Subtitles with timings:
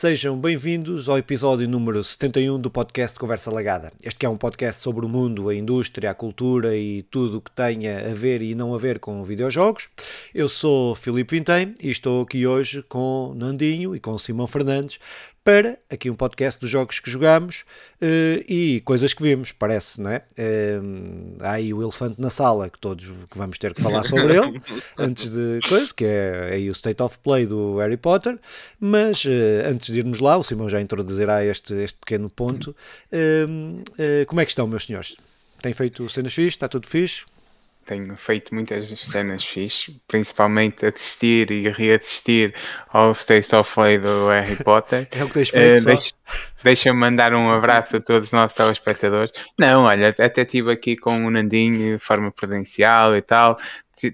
[0.00, 3.92] Sejam bem-vindos ao episódio número 71 do podcast Conversa Lagada.
[4.02, 7.50] Este é um podcast sobre o mundo, a indústria, a cultura e tudo o que
[7.50, 9.90] tenha a ver e não a ver com videojogos.
[10.34, 14.98] Eu sou Filipe Vintem e estou aqui hoje com Nandinho e com Simão Fernandes
[15.42, 17.64] para aqui um podcast dos jogos que jogamos
[18.02, 20.22] uh, e coisas que vimos, parece, não é?
[20.38, 24.36] Uh, há aí o elefante na sala que todos que vamos ter que falar sobre
[24.36, 24.60] ele
[24.98, 28.38] antes de coisa, que é aí o State of Play do Harry Potter,
[28.78, 29.30] mas uh,
[29.66, 32.76] antes de irmos lá, o Simão já introduzirá este, este pequeno ponto.
[34.26, 35.16] como é que estão, meus senhores?
[35.62, 36.48] Tem feito cenas fixe?
[36.48, 37.24] Está tudo fixe?
[37.84, 42.54] Tenho feito muitas cenas fixes, principalmente assistir e reassistir
[42.88, 45.08] ao State of Play do Harry Potter.
[45.10, 46.12] é o que tens feito, uh, deixa,
[46.62, 49.32] Deixa-me mandar um abraço a todos os nossos telespectadores.
[49.58, 53.56] Não, olha, até estive aqui com o Nandinho de forma prudencial e tal.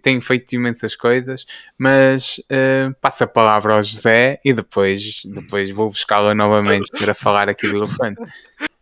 [0.02, 1.44] Tenho feito imensas coisas,
[1.78, 7.48] mas uh, passo a palavra ao José e depois, depois vou buscá-lo novamente para falar
[7.48, 8.20] aqui do elefante.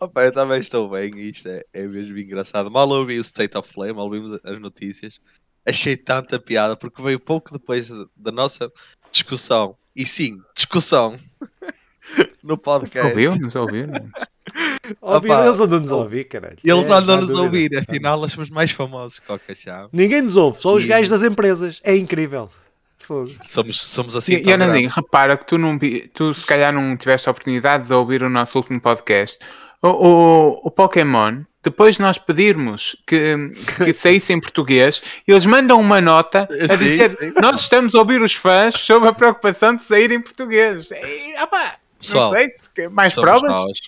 [0.00, 2.70] Opa, eu também estou bem, isto é, é mesmo engraçado.
[2.70, 5.20] Mal ouvi o State of Play, mal ouvimos as notícias.
[5.64, 8.70] Achei tanta piada porque veio pouco depois da nossa
[9.10, 9.76] discussão.
[9.94, 11.16] E sim, discussão
[12.42, 13.10] no podcast.
[13.10, 13.36] Ouviu?
[13.36, 13.54] Nos?
[13.54, 13.92] Ouviram,
[15.44, 16.56] eles andam-nos a ouvir, caralho.
[16.64, 19.88] Eles é, andam-nos a ouvir, afinal nós somos mais famosos que o Cachau.
[19.92, 20.86] Ninguém nos ouve, só os e...
[20.86, 21.80] gajos das empresas.
[21.84, 22.48] É incrível.
[23.44, 24.34] Somos, somos assim.
[24.34, 25.78] E, e repara que tu, não,
[26.14, 29.38] tu se calhar não tiveste a oportunidade de ouvir o nosso último podcast
[29.82, 33.52] o, o, o Pokémon, depois nós pedirmos que,
[33.84, 37.32] que saísse em português, eles mandam uma nota a sim, dizer sim.
[37.40, 40.90] nós estamos a ouvir os fãs sobre a preocupação de sair em português.
[40.90, 41.76] E, opa,
[42.12, 43.50] não sei se mais provas.
[43.50, 43.78] Nós.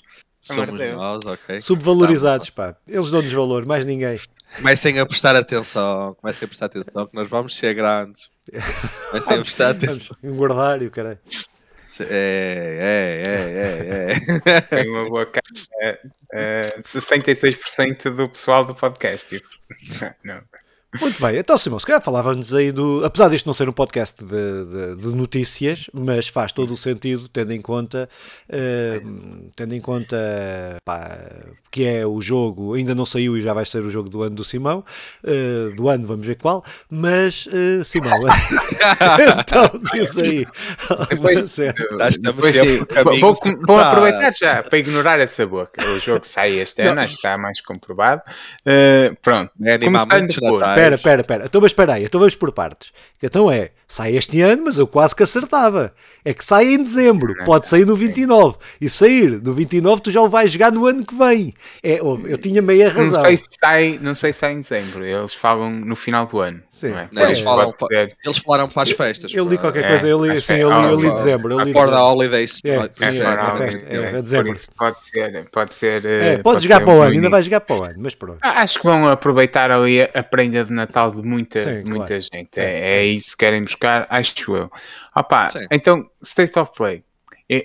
[0.40, 1.60] Somos nós, ok.
[1.60, 2.74] Subvalorizados, pá.
[2.88, 4.16] Eles dão-nos valor, mais ninguém.
[4.56, 8.28] Comecem a prestar atenção, comecem a prestar atenção que nós vamos ser grandes.
[9.10, 10.16] Comecem a prestar atenção.
[10.22, 11.20] Engordar e o caralho.
[12.00, 14.60] É, é, é, é, é.
[14.62, 15.44] Tem uma boa cara.
[15.80, 15.98] É,
[16.32, 19.34] é, 66% do pessoal do podcast.
[19.78, 20.10] Isso.
[20.24, 20.42] Não.
[21.00, 23.02] Muito bem, então Simão, se calhar falávamos aí do.
[23.02, 27.30] Apesar disto não ser um podcast de, de, de notícias, mas faz todo o sentido,
[27.30, 28.06] tendo em conta,
[28.50, 30.16] uh, tendo em conta
[30.84, 31.18] pá,
[31.70, 34.36] que é o jogo, ainda não saiu e já vai ser o jogo do ano
[34.36, 34.84] do Simão,
[35.24, 38.12] uh, do ano, vamos ver qual, mas uh, Simão,
[39.40, 40.46] então diz aí.
[41.08, 41.56] Depois,
[42.20, 42.56] depois,
[43.18, 43.32] vou,
[43.66, 45.82] vou, aproveitar já para ignorar essa boca.
[45.82, 48.20] O jogo sai este ano, acho que está mais comprovado.
[49.22, 51.44] pronto, é começando por espera, espera, espera.
[51.46, 52.92] Então, mas espera aí, então vamos por partes.
[53.22, 55.94] Então é, sai este ano, mas eu quase que acertava.
[56.24, 58.56] É que sai em dezembro, pode sair no 29.
[58.80, 61.54] E sair no 29 tu já o vais jogar no ano que vem.
[61.82, 63.20] É, eu tinha meia razão.
[63.20, 65.04] Não sei se sai, não sei se sai em dezembro.
[65.04, 66.62] Eles falam no final do ano.
[66.68, 66.92] Sim.
[66.92, 67.08] É?
[67.22, 67.72] Eles, falam,
[68.24, 69.32] eles falaram para as festas.
[69.34, 71.52] Eu li qualquer coisa, eu li, sim, eu li, eu li dezembro.
[71.52, 72.60] Eu li For the holidays.
[72.64, 74.58] É, é, dezembro.
[74.76, 76.04] Pode ser, pode ser.
[76.04, 78.38] É, pode jogar para o ano, ainda vai jogar para o ano, mas pronto.
[78.40, 82.20] Acho que vão aproveitar ali a prenda de Natal de muita, Sim, muita claro.
[82.20, 82.54] gente.
[82.54, 84.70] Sim, é, é, isso que querem buscar, acho eu.
[85.14, 87.04] Opa, então, State of Play.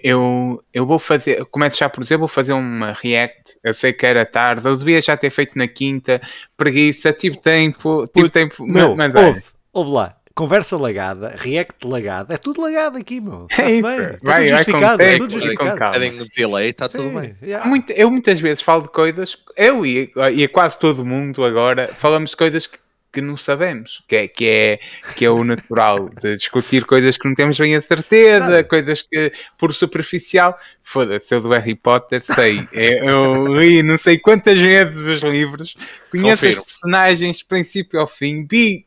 [0.03, 3.57] Eu, eu vou fazer, começo já por dizer, vou fazer uma react.
[3.63, 6.19] Eu sei que era tarde, eu devia já ter feito na quinta,
[6.57, 8.66] preguiça, tive tempo, tive tempo.
[8.66, 13.47] Meu, mas, ouve, ouve lá, conversa lagada, react lagada, é tudo lagado aqui, meu.
[13.57, 13.81] É isso.
[13.81, 14.01] Bem.
[14.01, 16.18] Está vai, tudo justificado, é tudo justificado.
[16.18, 17.35] Com delay, está tudo bem.
[17.41, 17.68] Yeah.
[17.68, 22.31] Muito, eu muitas vezes falo de coisas, eu e, e quase todo mundo agora, falamos
[22.31, 22.78] de coisas que
[23.17, 24.79] que não sabemos, que é, que é,
[25.16, 29.31] que é o natural de discutir coisas que não temos bem a certeza, coisas que
[29.57, 35.07] por superficial, foda-se, eu do Harry Potter sei, é, eu li não sei quantas vezes
[35.07, 35.75] os livros,
[36.11, 36.61] conheço Confiro.
[36.61, 38.86] os personagens de princípio ao fim, vi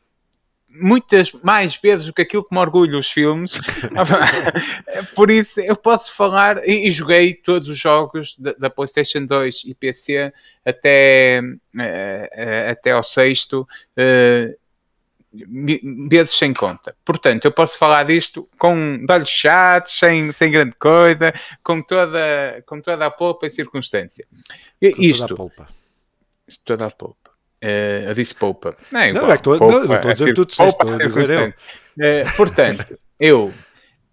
[0.73, 3.53] muitas mais vezes do que aquilo que me orgulho os filmes.
[5.15, 9.63] Por isso eu posso falar e, e joguei todos os jogos da, da, PlayStation 2
[9.65, 10.33] e PC
[10.65, 13.67] até, uh, até ao sexto.
[13.97, 14.59] Uh,
[16.09, 16.95] vezes sem conta.
[17.05, 21.33] Portanto, eu posso falar disto com olhos chatos, sem, sem grande coisa,
[21.63, 24.27] com toda, com toda a polpa e circunstância.
[24.29, 25.67] Com isto, toda a polpa.
[26.65, 27.20] Toda a polpa.
[27.63, 28.75] Uh, eu disse poupa.
[28.91, 29.25] Não, é igual.
[29.25, 31.07] não, é que tô, poupa, não, não estou a dizer que tu disseste, poupa, a
[31.07, 31.47] dizer eu.
[31.47, 33.53] Uh, portanto, eu,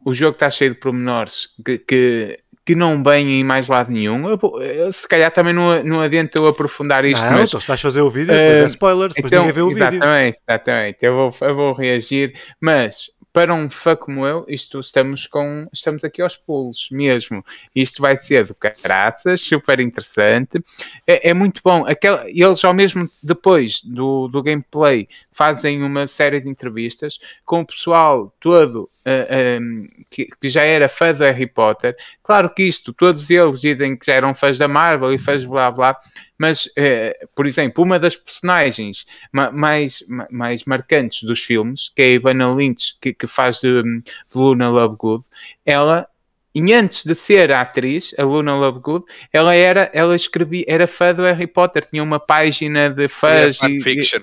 [0.05, 4.29] o jogo está cheio de pormenores que, que, que não vêm em mais lado nenhum.
[4.29, 7.25] Eu, eu, se calhar também não, não adianta eu aprofundar isto.
[7.25, 9.55] Não, mas, então se vais fazer o vídeo, depois uh, é spoilers, depois então, ninguém
[9.55, 10.05] vê o exatamente, vídeo.
[10.07, 10.99] Exatamente, exatamente.
[11.01, 16.03] Eu vou, eu vou reagir, mas para um fã como eu, isto estamos com estamos
[16.03, 17.45] aqui aos pulos mesmo.
[17.73, 20.61] Isto vai ser do caraças, super interessante.
[21.07, 21.87] É, é muito bom.
[21.87, 27.67] Aquela, eles ao mesmo depois do, do gameplay fazem uma série de entrevistas com o
[27.67, 31.97] pessoal todo uh, um, que, que, já era fã do Harry Potter.
[32.23, 35.71] Claro que isto, todos eles dizem que já eram fãs da Marvel e fãs blá
[35.71, 35.97] blá,
[36.37, 42.03] mas, uh, por exemplo, uma das personagens ma mais, ma mais marcantes dos filmes, que
[42.03, 44.03] é a Ivana Lynch, que, que faz de, de
[44.35, 45.25] Luna Lovegood,
[45.65, 46.07] ela
[46.55, 51.15] e antes de ser a atriz, a Luna Lovegood, ela era, ela escrevia, era fã
[51.15, 54.21] do Harry Potter, tinha uma página de fãs e, fiction.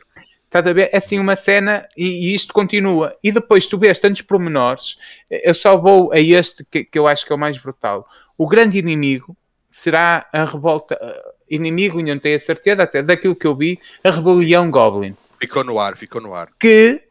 [0.55, 0.89] Estás a ver?
[0.93, 3.13] É assim uma cena e, e, isto continua.
[3.21, 4.97] E depois tu vês tantos pormenores.
[5.29, 8.07] Eu só vou a este que, que, eu acho que é o mais brutal.
[8.37, 9.35] O grande inimigo
[9.69, 10.97] será a revolta.
[11.49, 15.13] Inimigo, ainda não tenho a certeza, até daquilo que eu vi, a rebelião Goblin.
[15.41, 16.47] Ficou no ar, ficou no ar.
[16.57, 17.04] Que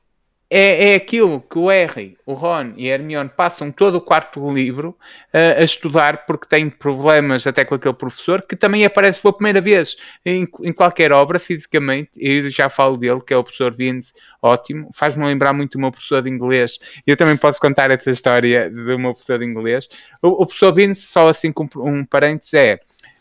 [0.56, 4.52] é, é aquilo que o Harry, o Ron e a Hermione passam todo o quarto
[4.52, 4.90] livro
[5.34, 9.60] uh, a estudar porque têm problemas até com aquele professor que também aparece pela primeira
[9.60, 12.10] vez em, em qualquer obra fisicamente.
[12.16, 14.90] Eu já falo dele, que é o professor Vince, ótimo.
[14.94, 16.78] Faz-me lembrar muito o meu professor de inglês.
[17.04, 19.88] Eu também posso contar essa história do meu professor de inglês.
[20.22, 22.78] O, o professor Vince, só assim com um parênteses, é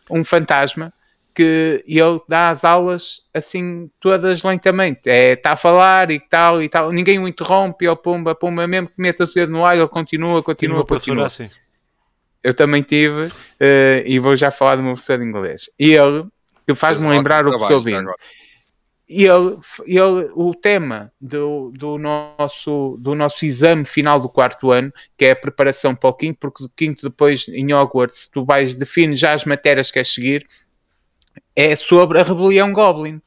[0.07, 0.93] um fantasma
[1.33, 5.09] que ele dá as aulas assim todas lentamente.
[5.09, 8.87] É, está a falar e tal e tal, ninguém o interrompe, ou pumba, pumba, mesmo
[8.87, 11.27] que meta o dedo no ar, ele continua, continua, continua.
[11.27, 11.49] Assim.
[12.43, 13.31] Eu também tive, uh,
[14.05, 15.69] e vou já falar do meu professor de inglês.
[15.79, 16.25] E ele,
[16.67, 18.13] que faz-me lembrar o professor Vince.
[19.07, 24.91] E ele, ele, o tema do, do, nosso, do nosso exame final do quarto ano,
[25.17, 28.75] que é a preparação para o quinto, porque do quinto depois em Hogwarts tu vais
[28.75, 30.47] definir já as matérias que queres seguir,
[31.55, 33.21] é sobre a rebelião Goblin.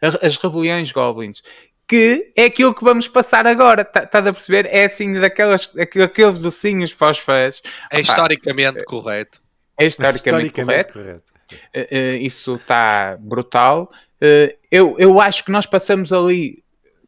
[0.00, 1.42] As rebeliões Goblins.
[1.86, 3.82] Que é aquilo que vamos passar agora.
[3.82, 4.66] Estás tá a perceber?
[4.66, 7.62] É assim, daquelas, aqueles docinhos para os fãs.
[7.90, 9.40] É historicamente correto.
[9.78, 10.92] É historicamente, historicamente correto.
[10.92, 11.32] correto.
[11.76, 13.92] Uh, uh, isso está brutal.
[14.22, 16.62] Uh, eu, eu acho que nós passamos ali.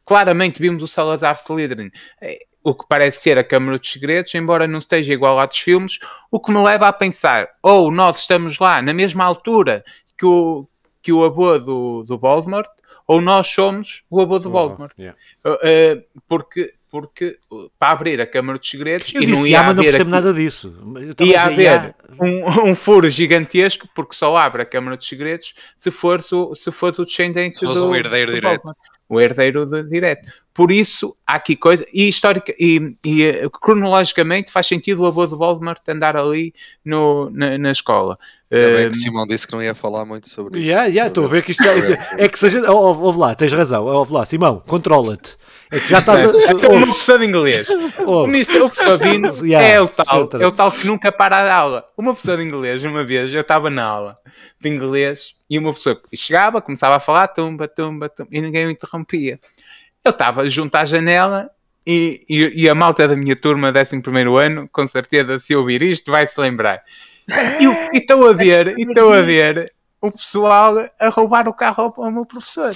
[0.04, 1.90] Claramente vimos o Salazar Slytherin
[2.64, 5.98] o que parece ser a Câmara dos Segredos, embora não esteja igual a dos filmes,
[6.30, 9.84] o que me leva a pensar, ou nós estamos lá na mesma altura
[10.16, 10.68] que o,
[11.02, 12.68] que o avô do, do Voldemort,
[13.06, 14.92] ou nós somos o avô do Voldemort.
[14.98, 15.18] Yeah.
[15.44, 17.38] Uh, porque, porque
[17.78, 19.74] para abrir a Câmara dos Segredos eu e disse, não ia haver.
[19.74, 20.74] não percebo aqui, nada disso.
[21.20, 26.20] Ia haver um, um, furo gigantesco, porque só abre a Câmara dos Segredos se for
[26.32, 28.62] o, se for o descendente se do, o herdeiro do direto.
[28.62, 28.94] Voldemort.
[29.06, 30.32] O herdeiro de, direto.
[30.54, 31.84] Por isso, há aqui coisa.
[31.92, 36.54] E, histórica, e, e eh, cronologicamente faz sentido o avô de Voldemort andar ali
[36.84, 38.16] no, na, na escola.
[38.48, 40.68] Também um, que Simão disse que não ia falar muito sobre isso.
[40.68, 42.70] Yeah, yeah, estou a ver que isto é, é que seja.
[42.70, 43.84] Ouve lá, tens razão.
[43.84, 45.36] Ouve lá, Simão, controla-te.
[45.72, 46.28] É que já estás a.
[46.64, 47.66] É uma professor de inglês.
[48.06, 48.22] Oh.
[48.22, 48.60] O Mr.
[48.62, 48.70] O
[49.44, 51.84] yeah, é o tal, é o tal que nunca para a aula.
[51.98, 54.18] Uma professora de inglês, uma vez, eu estava na aula
[54.60, 58.70] de inglês e uma pessoa chegava, começava a falar, tumba, tumba, tumba, e ninguém o
[58.70, 59.40] interrompia.
[60.04, 61.50] Eu estava junto à janela
[61.86, 66.10] e, e, e, a malta da minha turma, 11 ano, com certeza, se ouvir isto,
[66.10, 66.82] vai se lembrar.
[67.92, 72.10] E estou a ver, estou a ver o pessoal a roubar o carro ao, ao
[72.10, 72.72] meu professor.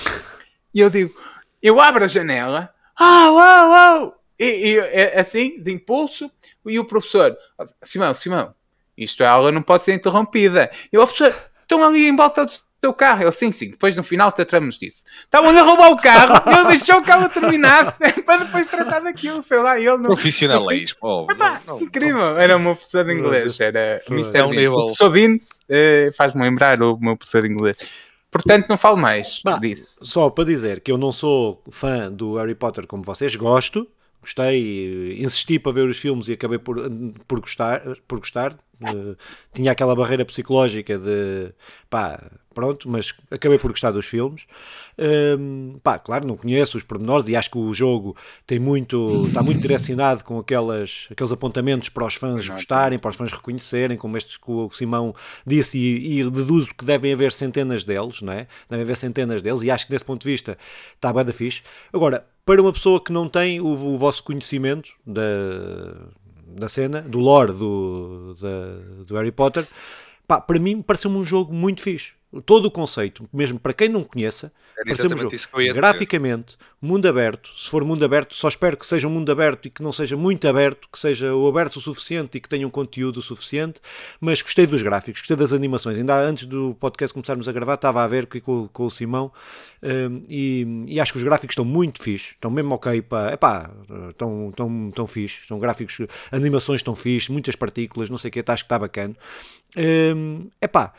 [0.74, 1.14] E eu digo,
[1.62, 4.22] eu abro a janela, ah, uau, uau!
[4.38, 6.30] E, e é assim, de impulso,
[6.64, 7.36] e o professor,
[7.82, 8.54] Simão, Simão,
[8.96, 10.70] isto é aula não pode ser interrompida.
[10.90, 13.22] E o professor, estão ali em volta do teu carro.
[13.22, 15.04] Ele, sim, sim, depois no final tratamos disso.
[15.20, 19.42] Estavam a roubar o carro e ele deixou que ela terminasse para depois tratar daquilo.
[19.42, 20.04] Foi lá ele não.
[20.04, 20.98] Profissionalismo.
[21.02, 21.26] Oh,
[21.80, 22.18] incrível.
[22.18, 23.60] Não, era uma professor de inglês.
[23.60, 24.46] Era Mr.
[24.48, 24.72] Nível.
[24.72, 27.76] O professor Vince uh, faz-me lembrar o meu professor de inglês.
[28.30, 29.98] Portanto, não falo mais bah, disso.
[30.02, 33.88] Só para dizer que eu não sou fã do Harry Potter como vocês, gosto,
[34.20, 36.76] gostei, insisti para ver os filmes e acabei por,
[37.26, 38.56] por gostar, por gostar.
[38.80, 39.16] Uh,
[39.52, 41.52] tinha aquela barreira psicológica de
[41.90, 44.46] pá, pronto, mas acabei por gostar dos filmes.
[44.98, 48.16] Um, pá, claro, não conheço os pormenores e acho que o jogo
[48.46, 53.16] tem muito, está muito direcionado com aquelas, aqueles apontamentos para os fãs gostarem, para os
[53.16, 55.14] fãs reconhecerem, como este que o Simão
[55.46, 58.46] disse, e, e deduzo que devem haver centenas deles, não é?
[58.68, 60.58] Devem haver centenas deles, e acho que desse ponto de vista
[60.94, 61.62] está bem da fixe.
[61.92, 65.20] Agora, para uma pessoa que não tem o, o vosso conhecimento da,
[66.56, 69.66] da cena, do lore do, da, do Harry Potter,
[70.26, 74.04] pá, para mim pareceu-me um jogo muito fixe todo o conceito, mesmo para quem não
[74.04, 74.84] conheça, é
[75.72, 79.70] graficamente, mundo aberto, se for mundo aberto, só espero que seja um mundo aberto e
[79.70, 82.70] que não seja muito aberto, que seja o aberto o suficiente e que tenha um
[82.70, 83.80] conteúdo suficiente,
[84.20, 88.04] mas gostei dos gráficos, gostei das animações, ainda antes do podcast começarmos a gravar, estava
[88.04, 89.32] a ver com, com o Simão
[89.82, 93.70] um, e, e, acho que os gráficos estão muito fixe, estão mesmo ok, pá, epá,
[94.10, 95.98] estão, estão, estão fixe, estão gráficos,
[96.30, 99.16] animações estão fixe, muitas partículas, não sei o que, acho que está bacana.
[99.76, 100.92] Um, epá,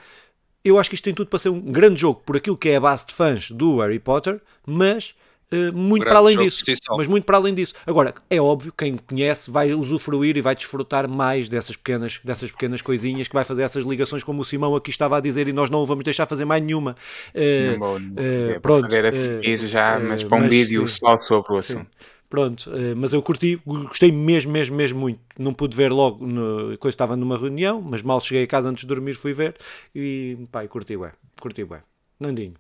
[0.64, 2.76] eu acho que isto tem tudo para ser um grande jogo por aquilo que é
[2.76, 5.14] a base de fãs do Harry Potter, mas
[5.52, 6.64] Uh, muito para além disso,
[6.96, 7.74] mas muito para além disso.
[7.86, 12.84] Agora, é óbvio, quem conhece vai usufruir e vai desfrutar mais dessas pequenas, dessas pequenas
[12.84, 15.72] coisinhas que vai fazer essas ligações, como o Simão aqui estava a dizer, e nós
[15.72, 16.96] não o vamos deixar fazer mais nenhuma.
[17.34, 20.88] Uh, Não vou- eh, vou pronto, fazer a seguir já, mas para um mas vídeo
[20.88, 20.98] sim.
[21.00, 21.88] só sobre o Sim.
[22.30, 25.20] Pronto, eh, mas eu curti, gostei mesmo, mesmo, mesmo muito.
[25.38, 28.88] Não pude ver logo, no, estava numa reunião, mas mal cheguei a casa antes de
[28.88, 29.58] dormir fui ver
[29.96, 31.80] e pá, curti bem, curti bem.
[32.20, 32.54] Nandinho.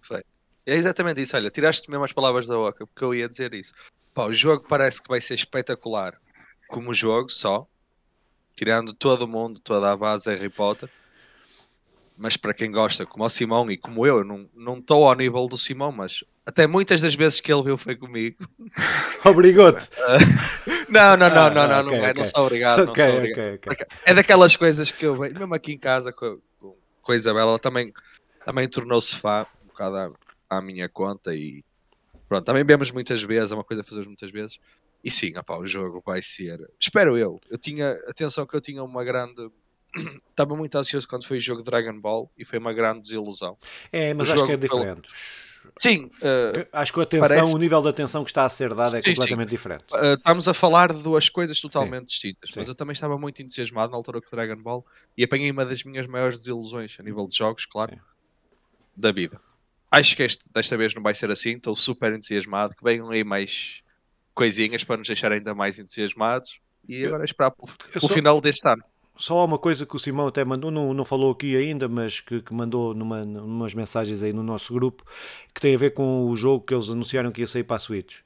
[0.66, 3.74] É exatamente isso, olha, tiraste mesmo as palavras da boca, porque eu ia dizer isso.
[4.12, 6.20] Pá, o jogo parece que vai ser espetacular
[6.68, 7.68] como jogo só,
[8.56, 10.90] tirando todo mundo, toda a base Harry Potter.
[12.22, 15.16] Mas para quem gosta, como o Simão e como eu, eu não não estou ao
[15.16, 18.38] nível do Simão, mas até muitas das vezes que ele viu foi comigo.
[19.24, 19.90] Obrigado.
[20.90, 22.14] Não, não, não, Ah, não, não, ok, não é, ok.
[22.24, 23.60] não sou obrigado, não Ok, sou obrigado.
[24.06, 27.60] É daquelas coisas que eu vejo, mesmo aqui em casa com, com, a Isabela, ela
[27.60, 27.94] também,
[28.44, 30.12] também tornou-se fã um bocado à,
[30.50, 31.64] à minha conta e
[32.28, 34.60] pronto, também vemos muitas vezes, é uma coisa que fazemos muitas vezes.
[35.04, 36.60] E sim, opá, o jogo vai ser.
[36.80, 37.40] Espero eu.
[37.50, 37.92] Eu tinha.
[38.08, 39.50] Atenção que eu tinha uma grande.
[40.29, 43.58] Estava muito ansioso quando foi o jogo Dragon Ball e foi uma grande desilusão.
[43.91, 45.10] É, mas O acho que é jogo pelo- diferente.
[45.77, 48.74] Sim, eh, Acho que a atenção, Parece- o nível de atenção que está a ser
[48.74, 49.13] dado é Sim, sim.
[49.13, 49.84] completamente diferente.
[49.93, 52.55] Uh, estamos a falar de duas coisas totalmente distintas, sim.
[52.60, 54.86] mas eu também estava muito entusiasmado na altura com Dragon Ball
[55.17, 58.00] e apanhei uma das minhas maiores desilusões a nível de jogos, claro, Sim.
[58.96, 59.39] da vida.
[59.91, 63.24] Acho que este- desta vez não vai ser assim, estou super entusiasmado, que venham aí
[63.24, 63.81] mais
[64.34, 68.39] coisinhas para nos deixar ainda mais entusiasmados e agora é esperar pelo, pelo só- final
[68.41, 68.84] deste ano.
[69.20, 72.22] Só há uma coisa que o Simão até mandou, não, não falou aqui ainda, mas
[72.22, 75.04] que, que mandou numa, numas mensagens aí no nosso grupo,
[75.54, 77.80] que tem a ver com o jogo que eles anunciaram que ia sair para a
[77.80, 78.20] Switch.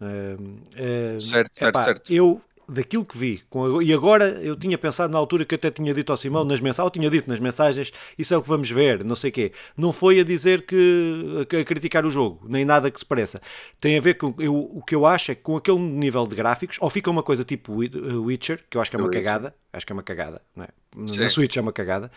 [0.00, 2.10] Ehm, ehm, Certo, certo, epá, certo.
[2.10, 5.92] Eu, daquilo que vi, com e agora eu tinha pensado na altura que até tinha
[5.94, 8.70] dito ao Simão, nas mensagens, ou tinha dito nas mensagens, isso é o que vamos
[8.70, 9.52] ver, não sei o quê.
[9.76, 13.40] Não foi a dizer que, a, criticar o jogo, nem nada que se pareça.
[13.80, 16.34] Tem a ver com, eu, o que eu acho é que com aquele nível de
[16.34, 19.54] gráficos, ou fica uma coisa tipo uh, Witcher, que eu acho que é uma cagada,
[19.72, 20.68] acho que é uma cagada, não é?
[20.96, 21.28] Na.
[21.28, 22.10] Switch é uma cagada.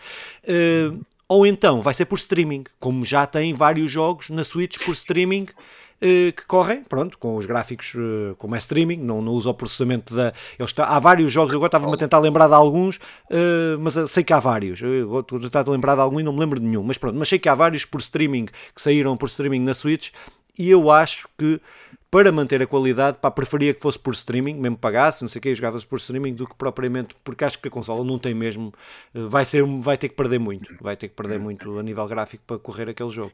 [0.44, 4.92] Uh, ou então vai ser por streaming, como já tem vários jogos na Switch por
[4.92, 5.46] streaming
[6.00, 10.14] que correm, pronto, com os gráficos, uh, como é streaming, não, não usa o processamento
[10.14, 10.32] da.
[10.58, 14.24] Está, há vários jogos, eu agora estava-me a tentar lembrar de alguns, uh, mas sei
[14.24, 14.80] que há vários.
[14.80, 17.28] Eu vou tentar lembrar de algum e não me lembro de nenhum, mas pronto, mas
[17.28, 20.10] sei que há vários por streaming que saíram por streaming na Switch
[20.58, 21.60] e eu acho que
[22.10, 25.42] para manter a qualidade, pá, preferia que fosse por streaming, mesmo pagasse, não sei o
[25.42, 28.74] que, jogava-se por streaming, do que propriamente, porque acho que a consola não tem mesmo,
[29.14, 32.06] eh, vai, ser, vai ter que perder muito, vai ter que perder muito a nível
[32.08, 33.32] gráfico para correr aquele jogo.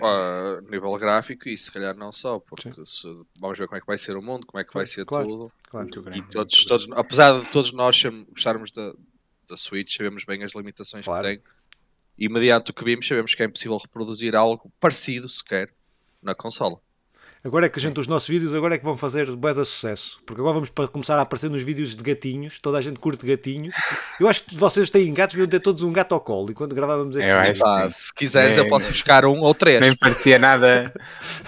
[0.00, 3.06] A nível gráfico e se calhar não só, porque se-
[3.40, 5.26] vamos ver como é que vai ser o mundo, como é que vai ser Claro.
[5.28, 5.52] tudo.
[5.68, 5.88] Claro.
[6.14, 8.92] E todos, todos, apesar de todos nós gostarmos da,
[9.48, 11.26] da Switch, sabemos bem as limitações Claro.
[11.28, 11.42] que tem.
[12.18, 15.72] E mediante o que vimos, sabemos que é impossível reproduzir algo parecido sequer
[16.22, 16.78] na consola.
[17.44, 19.64] Agora é que a gente, os nossos vídeos agora é que vão fazer bué de
[19.64, 23.00] sucesso, porque agora vamos para começar a aparecer nos vídeos de gatinhos, toda a gente
[23.00, 23.74] curte gatinhos.
[24.20, 27.16] Eu acho que vocês têm gatos, deviam ter todos um gato ao colo, enquanto gravávamos
[27.16, 27.56] este Eu vídeo.
[27.56, 27.90] sim.
[27.90, 29.80] se quiseres, eu Nem- posso buscar um ou três.
[29.80, 30.94] Nem parecia nada.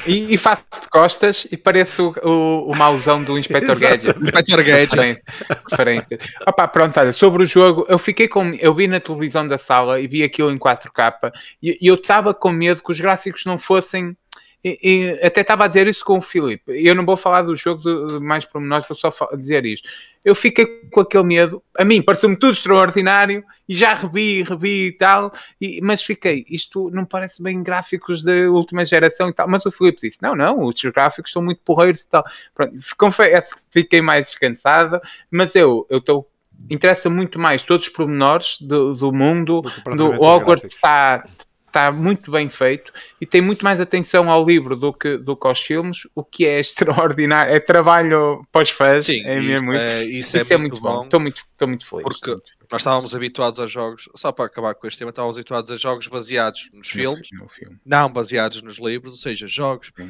[0.04, 3.78] E, e faço de costas e pareço o, o, o mauzão do Inspector.
[3.78, 4.18] Gadget.
[4.20, 4.94] Inspector Gadget.
[4.96, 5.22] Referente-
[5.70, 6.18] referente.
[6.46, 8.50] Opa, pronto, olha, sobre o jogo, eu fiquei com.
[8.54, 11.30] Eu vi na televisão da sala e vi aquilo em 4K
[11.62, 14.16] e e eu estava com medo que os gráficos não fossem.
[14.64, 16.64] E- e até estava a dizer isso com o Filipe.
[16.68, 19.88] Eu não vou falar do jogo de, mais pormenores, vou só dizer isto.
[20.24, 21.62] Eu fiquei com aquele medo.
[21.78, 25.30] A mim pareceu-me tudo extraordinário e já revi, revi e tal.
[25.60, 29.46] e- mas fiquei, isto não parece bem gráficos da última geração e tal.
[29.46, 32.24] Mas o Filipe disse: não, não, os gráficos estão muito porreiros e tal.
[32.54, 34.98] Pronto, confesso que fiquei mais descansado,
[35.30, 36.26] mas eu estou.
[36.70, 39.60] Interessa muito mais todos os pormenores do, do mundo,
[39.96, 41.26] Do Hogwarts está,
[41.74, 45.46] está muito bem feito e tem muito mais atenção ao livro do que, do que
[45.46, 47.52] aos filmes, o que é extraordinário.
[47.52, 50.80] É trabalho para os fãs, Sim, é isso, mesmo muito, é, isso, isso é muito
[50.80, 51.02] bom.
[51.04, 52.02] Estou muito, estou muito feliz.
[52.04, 52.64] Porque- Estou muito feliz.
[52.70, 56.06] Nós estávamos habituados a jogos, só para acabar com este tema, estávamos habituados a jogos
[56.08, 57.76] baseados nos filmes, No filme.
[57.84, 60.08] não baseados nos livros, ou seja, jogos Sim.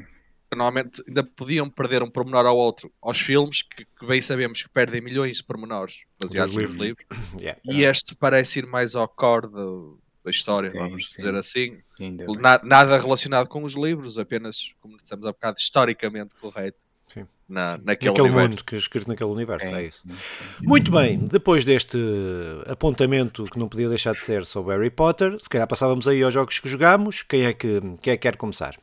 [0.51, 4.63] que normalmente ainda podiam perder um pormenor ao outro aos filmes, que, que bem sabemos
[4.63, 7.05] que perdem milhões de pormenores baseados Dos nos livros.
[7.41, 7.61] Yeah.
[7.69, 11.17] E este parece ir mais ao core do- da história, Sim, vamos sim.
[11.19, 11.79] dizer assim.
[12.41, 16.79] Na- nada relacionado com os livros, apenas, como dissemos há bocado, historicamente correto
[17.09, 17.27] Sim.
[17.49, 20.03] na, naquele, Naquele mundo que é escrito naquele universo, é, É, isso.
[20.63, 21.99] Muito bem, depois deste
[22.67, 26.33] apontamento que não podia deixar de ser sobre Harry Potter, se calhar passávamos aí aos
[26.33, 27.23] jogos que jogámos.
[27.23, 28.77] Quem é que, quem é que quer começar?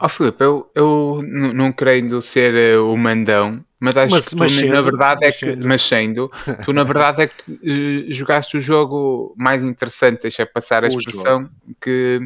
[0.00, 4.52] Ó Filipe, eu, eu não querendo ser eh, o mandão, mas acho Mas- que mas
[4.52, 5.68] tu, na sendo, verdade é mas que, sendo.
[5.68, 6.30] mas sendo,
[6.64, 10.90] tu na verdade é que eh, jogaste o jogo mais interessante, deixa passar a O
[10.90, 11.48] expressão
[11.80, 12.20] que,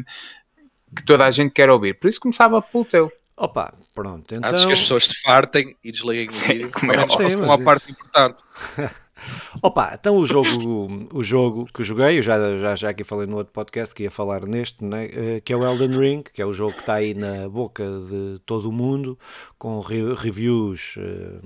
[0.95, 1.93] que toda a gente quer ouvir.
[1.99, 3.11] Por isso começava pelo teu.
[3.37, 4.33] Opa, pronto.
[4.35, 4.49] Então...
[4.49, 7.17] Antes que as pessoas se fartem e desliguem o vídeo, como é óbvio.
[7.17, 8.43] façam Sim, uma mas parte importante.
[9.61, 13.37] Opa, então o jogo, o jogo que joguei, eu já, já, já aqui falei no
[13.37, 16.53] outro podcast que ia falar neste, né, que é o Elden Ring, que é o
[16.53, 19.17] jogo que está aí na boca de todo o mundo,
[19.57, 21.39] com re- reviews eh,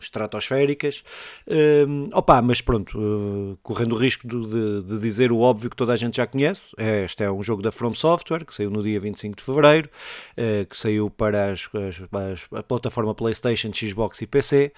[0.00, 1.02] estratosféricas.
[1.46, 5.92] Eh, opa, mas pronto, eh, correndo o risco de, de- dizer o óbvio que toda
[5.92, 8.82] a gente já conhece, é, este é um jogo da From Software, que saiu no
[8.82, 9.88] dia 25 de Fevereiro,
[10.36, 14.72] eh, que saiu para as, as- as- a plataforma PlayStation, Xbox e PC.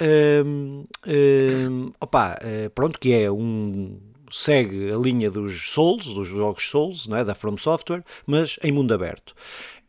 [0.00, 2.38] Hum, hum, opa,
[2.74, 3.98] pronto, que é um
[4.30, 7.24] segue a linha dos Souls, dos jogos Souls, não é?
[7.24, 9.34] da From Software, mas em mundo aberto.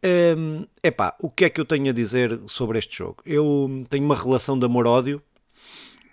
[0.04, 3.18] Hum, epá, o que é que eu tenho a dizer sobre este jogo?
[3.26, 5.22] Eu tenho uma relação de amor-ódio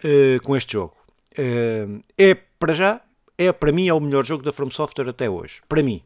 [0.03, 0.95] eh, com este jogo.
[1.37, 1.87] Eh,
[2.17, 3.01] é, para já,
[3.37, 5.63] é para mim é o melhor jogo da From Software até hoje.
[5.69, 6.03] Para mim.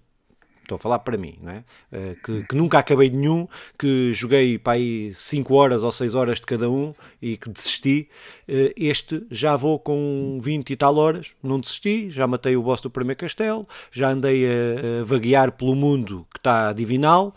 [0.62, 1.64] Estou a falar para mim, não é?
[1.90, 6.38] Eh, que, que nunca acabei nenhum, que joguei para aí 5 horas ou 6 horas
[6.38, 8.08] de cada um e que desisti.
[8.46, 12.80] Eh, este já vou com 20 e tal horas, não desisti, já matei o boss
[12.80, 17.34] do primeiro castelo, já andei a, a vaguear pelo mundo que está divinal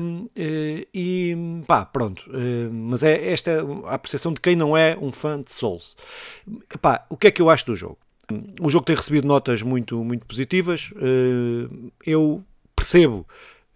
[0.00, 1.36] hum, eh, e
[1.66, 2.24] pá, pronto.
[2.70, 5.96] mas é esta é a apreciação de quem não é um fã de Souls.
[6.80, 8.03] Pá, o que é que eu acho do jogo?
[8.60, 10.92] O jogo tem recebido notas muito, muito positivas.
[10.96, 11.68] eh,
[12.06, 12.42] Eu
[12.74, 13.26] percebo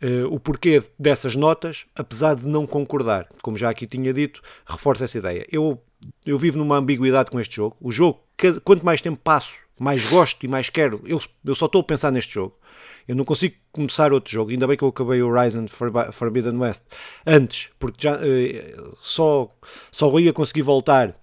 [0.00, 3.28] eh, o porquê dessas notas, apesar de não concordar.
[3.42, 5.46] Como já aqui tinha dito, reforço essa ideia.
[5.52, 5.80] Eu,
[6.24, 7.76] eu vivo numa ambiguidade com este jogo.
[7.80, 8.20] O jogo,
[8.64, 11.00] quanto mais tempo passo, mais gosto e mais quero.
[11.04, 12.54] Eu, eu só estou a pensar neste jogo.
[13.06, 14.50] Eu não consigo começar outro jogo.
[14.50, 16.82] Ainda bem que eu acabei Horizon Forbi- Forbidden West
[17.26, 19.48] antes, porque já eh, só,
[19.90, 21.18] só ia conseguir voltar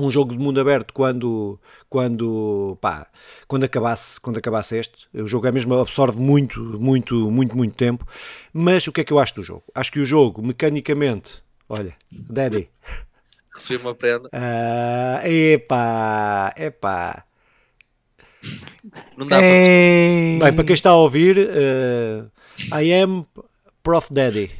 [0.00, 1.58] um jogo de mundo aberto quando
[1.88, 3.06] quando pá,
[3.46, 8.06] quando acabasse quando acabasse este o jogo é mesmo absorve muito muito muito muito tempo
[8.52, 11.94] mas o que é que eu acho do jogo acho que o jogo mecanicamente olha
[12.10, 12.68] Daddy
[13.54, 14.30] Recebi uma prenda.
[14.32, 17.24] ah, epá epá
[19.16, 19.44] Não dá para.
[19.46, 20.38] Ei.
[20.40, 22.24] bem para quem está a ouvir eh,
[22.82, 23.26] I am
[23.82, 24.50] Prof Daddy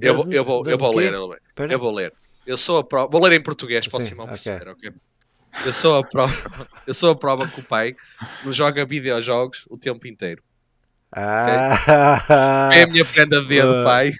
[0.00, 1.12] Eu vou, eu vou, eu vou ler.
[1.12, 2.12] Eu vou ler.
[2.46, 3.08] Eu sou a prova.
[3.10, 4.90] Vou ler em português para o Sim, Simão perceber, ok?
[5.64, 6.34] Eu sou a prova.
[6.86, 7.94] Eu sou a prova que o pai
[8.44, 10.42] não joga videojogos o tempo inteiro.
[11.12, 13.82] Ah, É a minha prenda de dedo, Ah.
[13.84, 14.12] pai.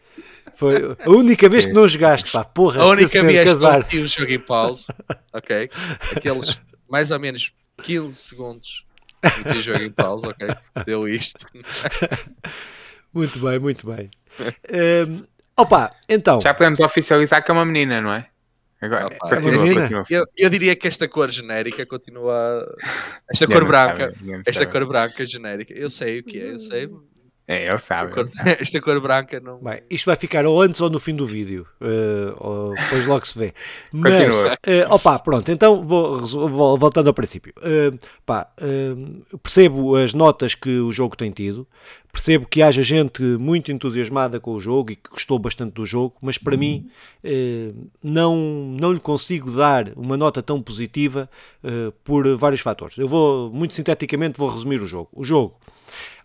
[0.56, 3.87] foi a única vez que não jogaste, pá, porra, A única vez que eu casar.
[3.94, 4.87] um jogo em pause,
[5.33, 5.70] ok?
[6.16, 7.52] Aqueles mais ou menos
[7.83, 8.85] 15 segundos
[9.22, 10.48] meti jogo em pause, ok?
[10.85, 11.46] Deu isto.
[13.14, 14.09] Muito bem, muito bem.
[15.09, 15.24] Hum,
[15.61, 18.27] opa, então, Já podemos oficializar que é uma menina, não é?
[18.81, 20.05] Agora, Opa, continua, é menina?
[20.09, 22.64] Eu, eu diria que esta cor genérica continua.
[23.31, 24.14] Esta cor branca.
[24.14, 24.73] sabe, Esta sabe.
[24.73, 25.75] cor branca genérica.
[25.75, 26.88] Eu sei o que é, eu sei.
[27.52, 28.12] É, ele A sabe.
[28.12, 29.58] cor- esta cor branca não.
[29.58, 33.26] bem, isto vai ficar ou antes ou no fim do vídeo, eh, ou depois logo
[33.26, 33.52] se vê.
[33.92, 34.56] Mas, Continua.
[34.64, 37.52] eh, opa, pronto, então vou, vou- voltando ao princípio.
[37.60, 37.92] Eh,
[38.24, 38.94] pá, eh,
[39.42, 41.66] percebo as notas que o jogo tem tido,
[42.12, 46.14] percebo que haja gente muito entusiasmada com o jogo e que gostou bastante do jogo,
[46.20, 46.88] mas para mim
[47.24, 48.36] eh, não,
[48.80, 51.28] não lhe consigo dar uma nota tão positiva
[51.64, 52.96] eh, por vários fatores.
[52.96, 55.08] Eu vou, muito sinteticamente, vou resumir o jogo.
[55.12, 55.56] O jogo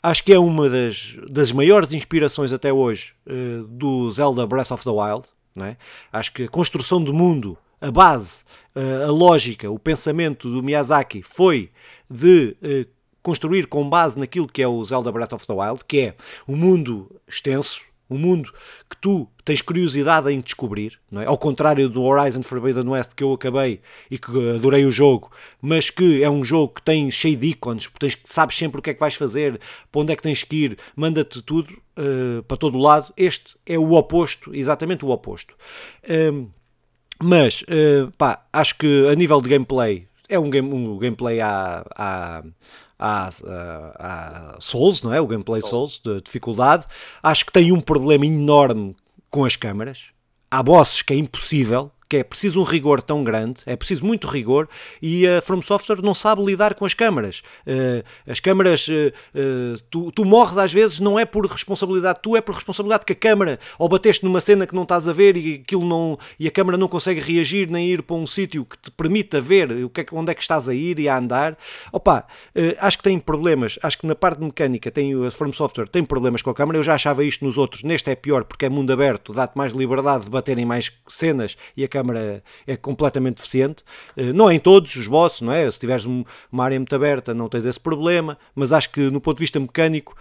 [0.06, 4.84] acho que é uma das, das maiores inspirações até hoje eh, do Zelda Breath of
[4.84, 5.28] the Wild.
[5.56, 5.78] Não é?
[6.14, 8.44] Acho que a construção do mundo, a base,
[8.76, 11.72] eh, a lógica, o pensamento do Miyazaki foi
[12.08, 12.86] de eh,
[13.24, 16.16] construir com base naquilo que é o Zelda Breath of the Wild, que é
[16.48, 18.54] um mundo extenso, um mundo
[18.90, 21.26] que tu tens curiosidade em descobrir, não é?
[21.26, 25.90] ao contrário do Horizon Forbidden West que eu acabei e que adorei o jogo, mas
[25.90, 28.94] que é um jogo que tem cheio de ícones, tens, sabes sempre o que é
[28.94, 29.60] que vais fazer,
[29.92, 33.14] para onde é que tens que ir, manda-te tudo eh, para todo lado.
[33.16, 35.56] Este é o oposto, exatamente o oposto.
[36.04, 36.48] Ehm,
[37.22, 41.86] mas, eh, pá, acho que a nível de gameplay, é um, game, um gameplay à,
[41.96, 42.44] à,
[42.98, 45.20] à, à- à Souls, não é?
[45.22, 46.86] O gameplay Souls, de dificuldade.
[47.22, 48.96] Acho que tem um problema enorme
[49.30, 50.10] com as câmaras.
[50.50, 54.28] Há bosses que é impossível, que é preciso um rigor tão grande, é preciso muito
[54.28, 54.68] rigor,
[55.02, 57.42] e a From Software não sabe lidar com as câmaras.
[57.66, 62.36] Eh, as câmaras, eh, eh, tu, tu morres às vezes, não é por responsabilidade tu,
[62.36, 65.36] é por responsabilidade que a câmara, ou bateste numa cena que não estás a ver
[65.36, 68.78] e, aquilo não, e a câmara não consegue reagir nem ir para um sítio que
[68.78, 71.58] te permita ver o que é, onde é que estás a ir e a andar.
[71.92, 72.26] Opa,
[72.80, 76.42] acho que tem problemas, acho que na parte mecânica tem, a From Software tem problemas
[76.42, 78.92] com a câmara, eu já achava isto nos outros, neste é pior porque é mundo
[78.92, 83.84] aberto, dá-te mais liberdade de baterem mais cenas e a câmara é completamente deficiente.
[84.18, 85.70] Eh, Não é em todos os bosses, não é?
[85.72, 89.22] Se tiveres um- uma área muito aberta não tens esse problema, mas acho que no
[89.22, 90.16] ponto de vista mecânico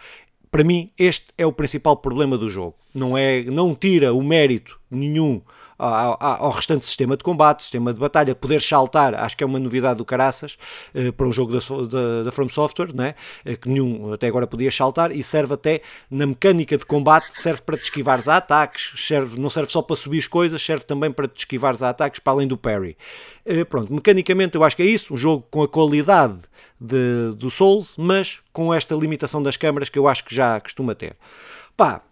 [0.51, 2.77] para mim, este é o principal problema do jogo.
[2.95, 5.43] Não é, não tira o mérito nenhum
[5.79, 9.59] ao, ao, restante sistema de combate, sistema de batalha, poder saltar, acho que é uma
[9.59, 10.57] novidade do caraças
[10.95, 13.15] uh, para um jogo da, da, da From Software, né?
[13.61, 17.77] Que nenhum até agora podia saltar e serve até na mecânica de combate, serve para
[17.77, 21.29] te esquivares a ataques, serve, não serve só para subir as coisas, serve também para
[21.29, 22.97] te esquivares a ataques, para além do parry.
[23.45, 26.39] Uh, pronto, mecanicamente eu acho que é isso, um jogo com a qualidade
[26.81, 30.95] de, do Souls, mas com esta limitação das câmaras que eu acho que já costuma
[30.95, 31.17] ter.
[31.77, 32.03] Pá,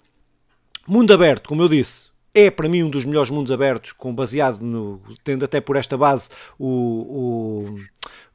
[0.86, 4.60] mundo aberto, como eu disse, é para mim um dos melhores mundos abertos, com baseado
[4.62, 7.76] no, tendo até por esta base o,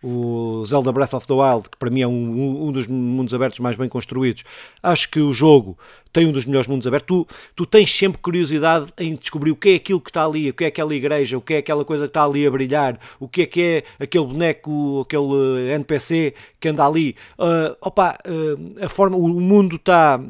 [0.03, 3.33] o, o Zelda Breath of the Wild, que para mim é um, um, dos mundos
[3.33, 4.43] abertos mais bem construídos.
[4.83, 5.75] Acho que o jogo
[6.13, 7.07] tem um dos melhores mundos abertos.
[7.07, 10.53] Tu, tu tens sempre curiosidade em descobrir o que é aquilo que está ali, o
[10.53, 13.27] que é aquela igreja, o que é aquela coisa que está ali a brilhar, o
[13.27, 17.15] que é que é aquele boneco, aquele NPC que anda ali.
[17.39, 20.21] Uh, opa, uh, a forma, o mundo está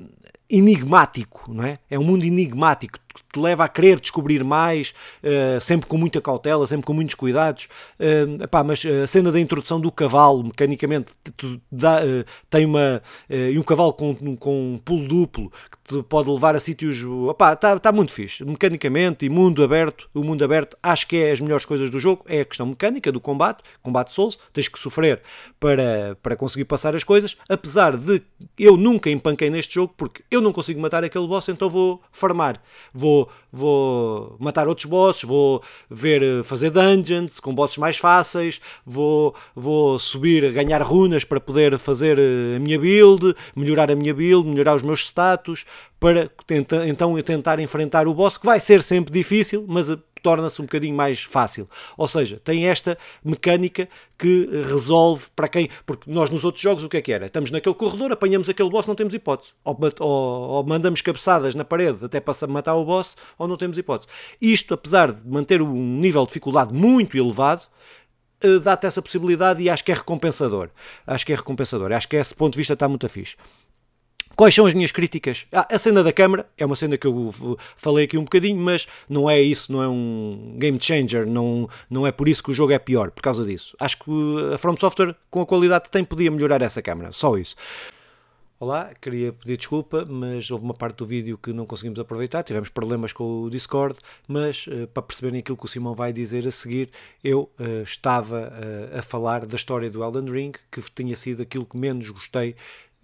[0.50, 1.78] enigmático, não é?
[1.90, 6.22] É um mundo enigmático que te leva a querer descobrir mais, uh, sempre com muita
[6.22, 7.68] cautela, sempre com muitos cuidados.
[8.00, 11.12] Uh, epá, mas a cena da introdução do cavalo, mecanicamente,
[11.72, 13.02] dá, uh, tem uma.
[13.30, 16.98] e um cavalo com, com um pulo duplo que te pode levar a sítios.
[17.54, 18.44] Está tá muito fixe.
[18.44, 22.24] Mecanicamente e mundo aberto, o mundo aberto, acho que é as melhores coisas do jogo.
[22.28, 25.22] É a questão mecânica do combate, combate Souls, tens que sofrer
[25.60, 27.38] para, para conseguir passar as coisas.
[27.50, 28.22] Apesar de
[28.58, 32.62] eu nunca empanquei neste jogo, porque eu não consigo matar aquele boss, então vou farmar.
[32.94, 39.36] Vou vou, matar outros bosses, vou ver eh, fazer dungeons com bosses mais fáceis, vou,
[39.56, 44.48] vou subir, ganhar runas para poder fazer eh, a minha build, melhorar a minha build,
[44.48, 45.66] melhorar os meus status,
[46.00, 50.62] para tenta, então tentar enfrentar o boss, que vai ser sempre difícil, mas eh, torna-se
[50.62, 51.70] um bocadinho mais fácil.
[51.96, 53.88] Ou seja, tem esta mecânica
[54.18, 55.70] que resolve para quem.
[55.86, 57.28] Porque nós nos outros jogos o que é que era?
[57.28, 59.54] Estamos naquele corredor, apanhamos aquele boss, não temos hipótese.
[59.64, 63.78] Ou, ou, ou mandamos cabeçadas na parede até para matar o boss, ou não temos
[63.78, 64.10] hipótese.
[64.42, 67.62] Isto, apesar de manter um nível de dificuldade muito elevado,
[68.42, 70.70] eh, dá-te essa possibilidade e acho que é recompensador.
[71.06, 71.94] Acho que é recompensador.
[71.94, 73.38] Acho que esse ponto de vista está muito fixe.
[74.36, 75.48] Quais são as minhas críticas?
[75.52, 78.88] Ah, a cena da câmara é uma cena que eu falei aqui um bocadinho, mas
[79.10, 82.54] não é isso, não é um game changer, não, não é por isso que o
[82.54, 83.76] jogo é pior, por causa disso.
[83.80, 84.12] Acho que
[84.54, 87.56] a From Software, com a qualidade que tem, podia melhorar essa câmara, só isso.
[88.60, 92.70] Olá, queria pedir desculpa, mas houve uma parte do vídeo que não conseguimos aproveitar, tivemos
[92.70, 96.50] problemas com o Discord, mas uh, para perceberem aquilo que o Simão vai dizer a
[96.50, 96.90] seguir,
[97.24, 101.68] eu uh, estava uh, a falar da história do Elden Ring, que tinha sido aquilo
[101.68, 102.56] que menos gostei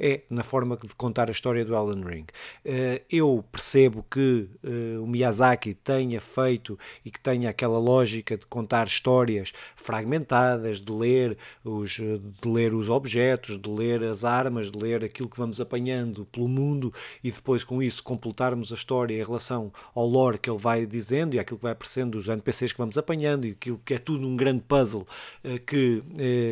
[0.03, 2.25] é na forma de contar a história do Elden Ring.
[2.65, 8.45] Eh, eu percebo que eh, o Miyazaki tenha feito e que tenha aquela lógica de
[8.45, 14.77] contar histórias fragmentadas, de ler os, de ler os objetos, de ler as armas, de
[14.77, 19.23] ler aquilo que vamos apanhando pelo mundo e depois com isso completarmos a história em
[19.23, 22.77] relação ao lore que ele vai dizendo e aquilo que vai aparecendo, os NPCs que
[22.77, 25.07] vamos apanhando e aquilo que é tudo um grande puzzle
[25.45, 26.03] eh, que,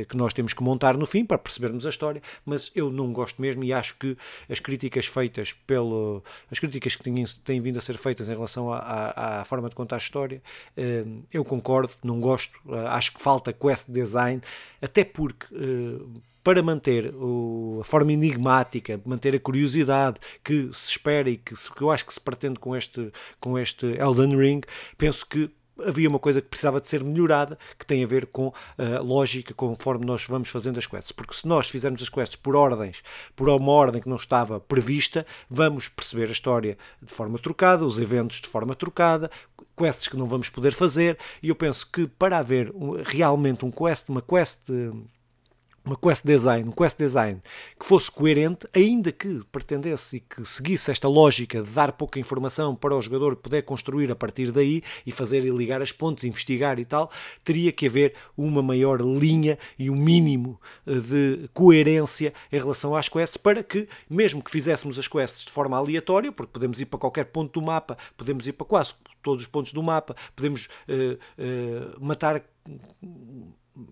[0.08, 3.41] que nós temos que montar no fim para percebermos a história, mas eu não gosto
[3.42, 4.18] mesmo e acho que
[4.50, 6.24] as críticas feitas pelo.
[6.50, 9.96] as críticas que têm, têm vindo a ser feitas em relação à forma de contar
[9.96, 10.42] a história,
[10.78, 14.42] eh, eu concordo, não gosto, eh, acho que falta quest design,
[14.82, 21.30] até porque eh, para manter o, a forma enigmática, manter a curiosidade que se espera
[21.30, 24.62] e que, que, eu acho que se pretende com este, com este Elden Ring,
[24.98, 25.52] penso que
[25.86, 29.54] havia uma coisa que precisava de ser melhorada, que tem a ver com a lógica
[29.54, 31.12] conforme nós vamos fazendo as quests.
[31.12, 33.04] Porque se nós fizermos as quests por ordens,
[33.36, 38.00] por uma ordem que não estava prevista, vamos perceber a história de forma trocada, os
[38.00, 39.30] eventos de forma trocada,
[39.78, 42.72] quests que não vamos poder fazer, e eu penso que para haver
[43.04, 44.70] realmente um quest, uma quest
[45.84, 47.42] uma quest design, um quest design
[47.80, 52.76] que fosse coerente, ainda que pretendesse e que seguisse esta lógica de dar pouca informação
[52.76, 56.80] para o jogador poder construir a partir daí e fazer e ligar as pontes, investigar
[56.80, 57.12] e tal,
[57.44, 63.10] teria que haver uma maior linha e um mínimo eh, de coerência em relação às
[63.10, 67.00] quests para que, mesmo que fizéssemos as quests de forma aleatória, porque podemos ir para
[67.00, 71.14] qualquer ponto do mapa, podemos ir para quase todos os pontos do mapa, podemos uh,
[71.38, 72.44] uh, matar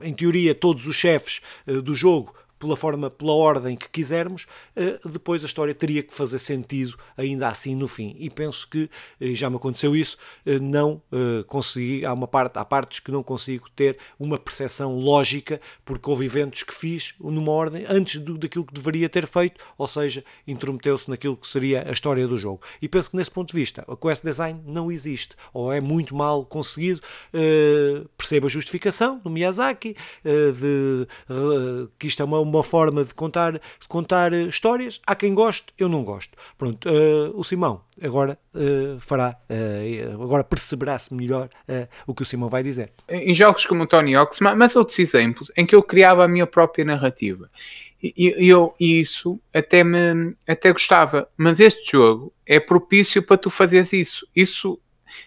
[0.02, 4.46] em teoria, todos os chefes uh, do jogo pela forma, pela ordem que quisermos,
[4.76, 8.16] eh, depois a história teria que fazer sentido ainda assim no fim.
[8.20, 11.02] E penso que eh, já me aconteceu isso, eh, não
[11.48, 16.26] consegui, há uma parte, há partes que não consigo ter uma percepção lógica, porque houve
[16.26, 21.10] eventos que fiz numa ordem antes do, daquilo que deveria ter feito, ou seja, intrometeu-se
[21.10, 22.62] naquilo que seria a história do jogo.
[22.82, 26.14] E penso que nesse ponto de vista, a quest design não existe, ou é muito
[26.14, 27.00] mal conseguido.
[28.18, 31.08] perceba a justificação do Miyazaki, de,
[31.98, 35.00] que isto é uma uma forma de contar, de contar eh, histórias.
[35.06, 36.38] Há quem goste, eu não gosto.
[36.58, 41.50] Pronto, uh, o Simão agora uh, fará, uh, agora perceberá-se melhor
[42.08, 42.92] o que o Simão vai dizer.
[43.08, 46.48] Em jogos como o Tony Hawk's, mas outros exemplos, em que eu criava a minha
[46.48, 47.50] própria narrativa.
[48.02, 53.92] E eu isso até me até gostava, mas este jogo é propício para tu fazeres
[53.92, 54.28] isso.
[54.34, 54.80] Isso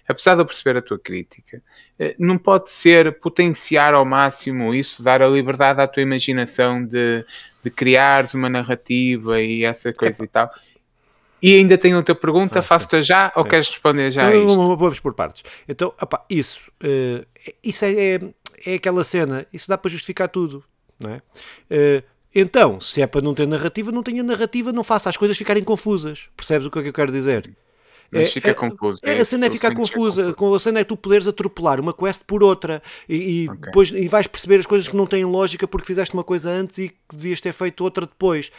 [0.07, 1.63] apesar de eu perceber a tua crítica,
[1.99, 7.25] eh, não pode ser potenciar ao máximo isso, dar a liberdade à tua imaginação de,
[7.63, 10.25] de criares uma narrativa e essa coisa é.
[10.25, 10.51] e tal.
[11.43, 13.33] E ainda tenho outra pergunta, ah, faço-te já sim.
[13.35, 14.77] ou queres responder já então, a isto?
[14.77, 15.43] Vamos por partes.
[15.69, 17.27] Então, opa, isso, uh,
[17.65, 18.21] isso é, é,
[18.65, 20.63] é, aquela cena, isso dá para justificar tudo,
[21.03, 21.17] não é?
[21.69, 25.37] Uh, então, se é para não ter narrativa, não tenha narrativa, não faça as coisas
[25.37, 26.29] ficarem confusas.
[26.37, 27.51] Percebes o que é que eu quero dizer?
[28.13, 29.01] Mas é, fica é, confuso.
[29.03, 30.35] É, a cena é ficar confusa.
[30.35, 33.61] Com a cena é tu poderes atropelar uma quest por outra e, e okay.
[33.63, 36.77] depois e vais perceber as coisas que não têm lógica porque fizeste uma coisa antes
[36.77, 38.53] e que devias ter feito outra depois.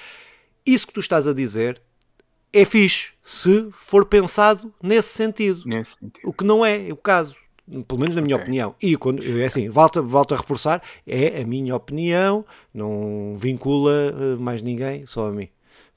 [0.66, 1.80] Isso que tu estás a dizer
[2.52, 5.62] é fixe se for pensado nesse sentido.
[5.66, 6.28] Nesse sentido.
[6.28, 7.36] O que não é, é o caso.
[7.88, 8.44] Pelo menos na minha okay.
[8.44, 8.76] opinião.
[8.82, 14.36] E quando é assim, volto, volto a reforçar, é a minha opinião, não vincula eh,
[14.36, 15.48] mais ninguém, só a mim.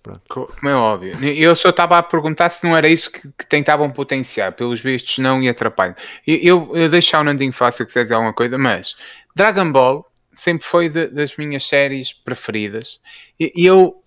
[0.07, 0.55] Pronto.
[0.59, 1.19] Como é óbvio.
[1.35, 4.53] Eu só estava a perguntar se não era isso que, que tentavam potenciar.
[4.53, 5.97] Pelos vistos, não e atrapalham.
[6.25, 8.95] Eu, eu deixo o Nandinho fácil que dizer alguma coisa, mas
[9.35, 13.01] Dragon Ball sempre foi de, das minhas séries preferidas.
[13.40, 14.01] E eu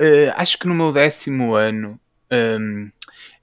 [0.00, 2.00] uh, acho que no meu décimo ano.
[2.32, 2.90] Um,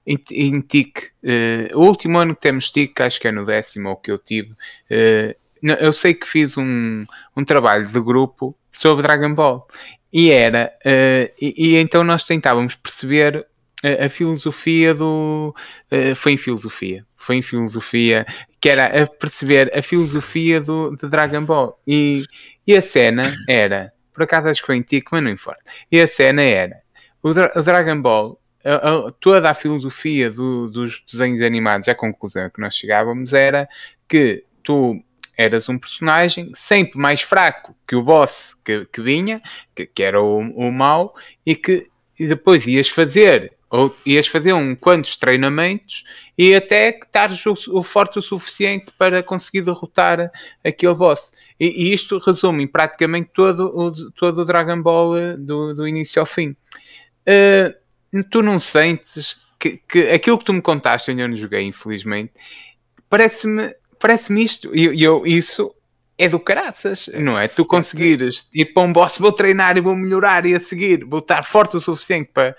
[0.04, 3.90] em, em TIC, uh, o último ano que temos TIC, acho que é no décimo
[3.90, 9.04] ou que eu tive, uh, eu sei que fiz um, um trabalho de grupo sobre
[9.04, 9.66] Dragon Ball
[10.12, 13.46] e era, uh, e, e, então nós tentávamos perceber
[13.82, 15.54] a, a filosofia do.
[15.90, 18.26] Uh, foi em filosofia, foi em filosofia,
[18.60, 21.80] que era a perceber a filosofia do, de Dragon Ball.
[21.86, 22.24] E,
[22.66, 25.62] e a cena era, por acaso acho que foi em Tico, mas não importa.
[25.90, 26.82] E a cena era,
[27.22, 31.94] o, Dra o Dragon Ball a, a, toda a filosofia do, dos desenhos animados, a
[31.94, 33.68] conclusão que nós chegávamos era
[34.08, 35.02] que tu
[35.36, 39.40] eras um personagem sempre mais fraco que o boss que, que vinha,
[39.74, 41.14] que, que era o, o mau,
[41.44, 46.04] e que e depois ias fazer ou ias fazer um quantos treinamentos
[46.36, 50.30] e até que estares o, o, forte o suficiente para conseguir derrotar
[50.62, 51.32] aquele boss.
[51.58, 56.20] E, e isto resume praticamente todo o, todo o Dragon Ball eh, do, do início
[56.20, 56.54] ao fim.
[57.26, 62.32] Uh, tu não sentes que, que aquilo que tu me contaste, eu não joguei, infelizmente,
[63.08, 64.74] parece-me parece-me isto.
[64.74, 65.72] E eu, isso
[66.18, 67.46] é do caraças, não é?
[67.46, 71.20] Tu conseguires ir para um boss, vou treinar e vou melhorar e a seguir, vou
[71.20, 72.56] estar forte o suficiente para.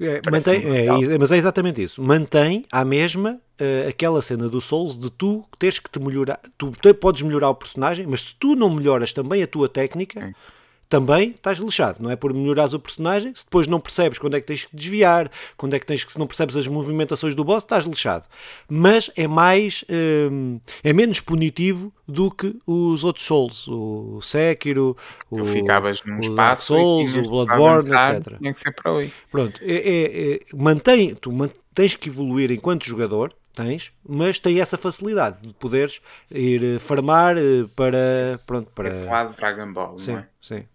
[0.00, 2.00] É, mantém, é, mas é exatamente isso.
[2.00, 6.40] Mantém a mesma uh, aquela cena do Souls de tu teres que te melhorar.
[6.56, 10.20] Tu te, podes melhorar o personagem, mas se tu não melhoras também a tua técnica.
[10.20, 10.53] É
[10.94, 12.14] também estás lixado, não é?
[12.14, 15.74] Por melhorares o personagem, se depois não percebes quando é que tens que desviar, quando
[15.74, 18.26] é que tens que, se não percebes as movimentações do boss, estás lixado.
[18.68, 24.96] Mas é mais, hum, é menos punitivo do que os outros Souls, o Sekiro,
[25.28, 28.38] o, ficavas num o espaço Souls, o Bloodborne, etc.
[28.38, 29.12] Tinha que ser para ali.
[29.32, 31.32] Pronto, é, é, é, mantém, tu
[31.74, 37.38] tens que evoluir enquanto jogador, tens, mas tem essa facilidade de poderes ir eh, farmar
[37.38, 38.40] eh, para.
[38.46, 38.88] Pronto, para.
[38.88, 40.28] Esse lado Dragon Ball, sim, é?
[40.40, 40.66] Sim.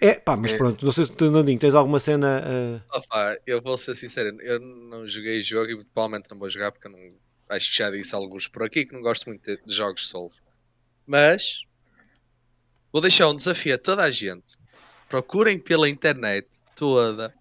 [0.00, 0.56] É, pá, mas é.
[0.56, 2.42] pronto, não sei se Nandinho, tens alguma cena.
[2.42, 2.98] Uh...
[2.98, 6.86] Opa, eu vou ser sincero, eu não joguei jogo e provavelmente não vou jogar porque
[6.86, 6.98] eu não.
[7.48, 10.42] Acho que já disse alguns por aqui que não gosto muito de jogos Souls.
[11.06, 11.64] Mas
[12.92, 14.56] vou deixar um desafio a toda a gente.
[15.08, 17.34] Procurem pela internet toda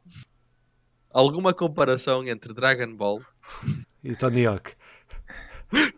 [1.09, 3.21] alguma comparação entre Dragon Ball
[4.19, 4.73] Tony Hawk.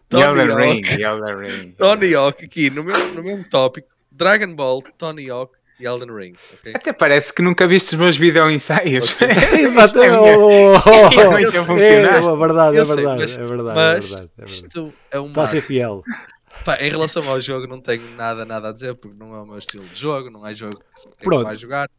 [0.10, 1.76] Tony Hawk.
[1.78, 3.88] Tony Hawk aqui no mesmo, no mesmo tópico.
[4.12, 6.36] Dragon Ball, Tony Hawk e Elden Ring.
[6.54, 6.74] Okay?
[6.74, 9.16] Até parece que nunca viste os meus vídeo ensaios.
[9.54, 10.30] Exatamente.
[10.30, 13.76] é, oh, oh, é, é, verdade, é verdade, mas, é verdade.
[13.76, 16.04] Mas é verdade, é isto é um Está a ser fiel.
[16.64, 19.46] Pá, em relação ao jogo não tenho nada, nada a dizer porque não é o
[19.46, 21.90] meu estilo de jogo, não é jogo que se vai jogar.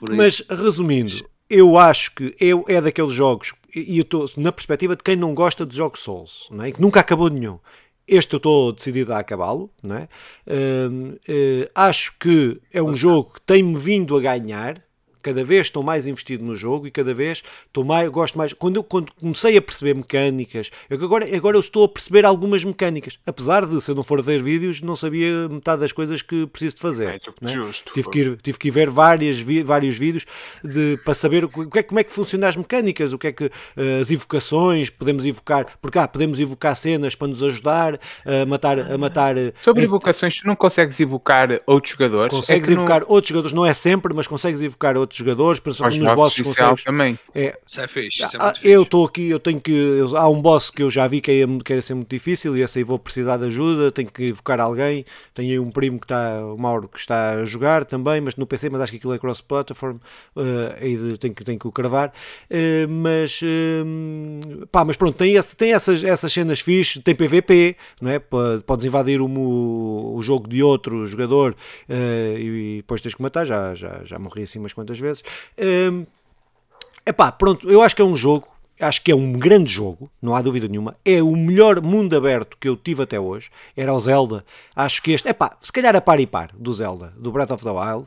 [0.00, 0.54] mas isso...
[0.54, 1.12] resumindo,
[1.48, 5.34] eu acho que eu, é daqueles jogos, e eu estou na perspectiva de quem não
[5.34, 6.72] gosta de jogos Souls, não é?
[6.72, 7.58] que nunca acabou nenhum.
[8.06, 10.08] Este eu estou decidido a acabá-lo, é?
[10.46, 14.82] Uh, uh, acho que é um jogo que tem-me vindo a ganhar
[15.28, 18.54] cada vez estou mais investido no jogo e cada vez estou mais, gosto mais.
[18.54, 22.64] Quando eu quando comecei a perceber mecânicas, eu, agora, agora eu estou a perceber algumas
[22.64, 26.46] mecânicas, apesar de se eu não for ver vídeos, não sabia metade das coisas que
[26.46, 27.08] preciso de fazer.
[27.08, 27.52] É, né?
[27.52, 27.92] justo.
[27.92, 30.24] Tive, que ir, tive que ir ver várias, vi, vários vídeos
[30.64, 33.32] de, para saber o que é, como é que funcionam as mecânicas, o que é
[33.32, 38.46] que uh, as evocações, podemos evocar, porque ah, podemos evocar cenas para nos ajudar a
[38.46, 38.78] matar.
[38.78, 42.32] A matar Sobre a, evocações, tu não consegues evocar outros jogadores?
[42.32, 43.10] Consegues é evocar não...
[43.10, 46.84] outros jogadores, não é sempre, mas consegues evocar outros jogadores, principalmente nos bosses consegues.
[46.84, 47.18] Também.
[47.34, 48.24] É, isso é fixe.
[48.24, 50.02] Isso é ah, eu estou aqui, eu tenho que.
[50.14, 52.62] Há um boss que eu já vi que ia, que ia ser muito difícil e
[52.62, 55.04] esse aí vou precisar de ajuda, tenho que evocar alguém.
[55.34, 58.46] Tenho aí um primo que está, o Mauro, que está a jogar também, mas no
[58.46, 60.42] PC, mas acho que aquilo é cross-platform, uh,
[60.80, 62.12] aí tenho, tenho que o cravar.
[62.50, 67.76] Uh, mas, uh, pá, mas pronto, tem, esse, tem essas, essas cenas fixes, tem PVP,
[68.00, 68.18] não é?
[68.18, 71.54] podes invadir o, o jogo de outro jogador
[71.88, 75.22] uh, e depois tens que matar, já, já, já morri assim umas quantas vezes.
[75.56, 78.48] É uh, pá, pronto, eu acho que é um jogo
[78.80, 80.96] acho que é um grande jogo, não há dúvida nenhuma.
[81.04, 83.50] É o melhor mundo aberto que eu tive até hoje.
[83.76, 84.44] Era o Zelda.
[84.74, 87.50] Acho que este, é pá, se calhar a par e par do Zelda, do Breath
[87.50, 88.06] of the Wild.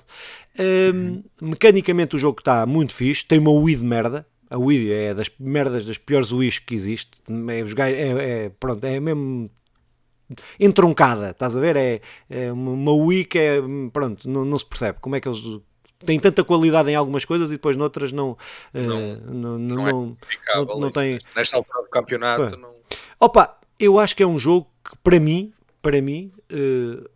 [0.60, 1.24] Um.
[1.42, 3.26] Mecanicamente o jogo está muito fixe.
[3.26, 4.26] Tem uma Wii de merda.
[4.50, 7.22] A Wii é das merdas das piores Wii's que existe.
[7.50, 9.50] É, é, é, pronto, é mesmo
[10.60, 11.76] entroncada, estás a ver?
[11.76, 15.42] É, é uma Wii que é, pronto, não, não se percebe como é que eles
[16.06, 18.38] tem tanta qualidade em algumas coisas e depois noutras não
[18.74, 20.18] não, uh, não, não, não, é não,
[20.66, 21.18] não, não tem.
[21.36, 22.72] nesta altura do campeonato não...
[23.20, 27.10] opa eu acho que é um jogo que para mim para mim uh,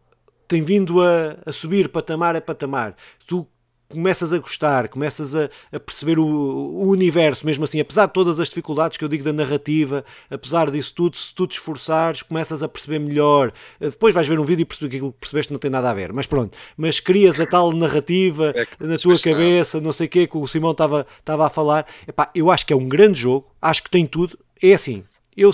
[0.48, 2.96] tem vindo a, a subir patamar a patamar.
[3.28, 3.48] Tu
[3.96, 8.40] começas a gostar, começas a, a perceber o, o, universo, mesmo assim, apesar de todas
[8.40, 12.62] as dificuldades que eu digo da narrativa, apesar disso tudo, se tu te esforçares, começas
[12.62, 13.52] a perceber melhor.
[13.80, 15.90] Eh, depois vais ver um vídeo e perceber que aquilo que percebeste não tem nada
[15.90, 16.58] a ver, mas pronto.
[16.78, 20.48] Mas crias a tal narrativa é na tua cabeça, não sei o que, que o
[20.48, 21.88] Simão estava a falar.
[22.08, 24.38] Epá, eu acho que é um grande jogo, acho que tem tudo.
[24.62, 25.04] É assim,
[25.36, 25.52] eu,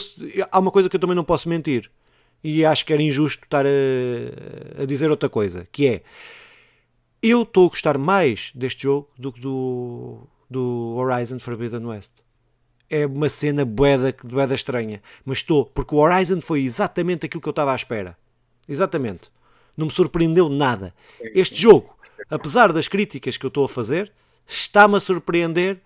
[0.51, 1.89] há uma coisa que eu também não posso mentir,
[2.43, 6.01] e acho que era injusto estar a, a dizer outra coisa, que é
[7.22, 12.12] eu estou a gostar mais deste jogo do que do, do Horizon Forbidden West.
[12.90, 15.02] É uma cena boeda, boeda estranha.
[15.24, 18.18] Mas estou, porque o Horizon foi exatamente aquilo que eu estava à espera.
[18.68, 19.32] Exatamente.
[19.78, 20.94] Não me surpreendeu nada.
[21.22, 21.96] Este jogo,
[22.30, 24.12] apesar das críticas que eu estou a fazer,
[24.46, 25.80] está-me a surpreender.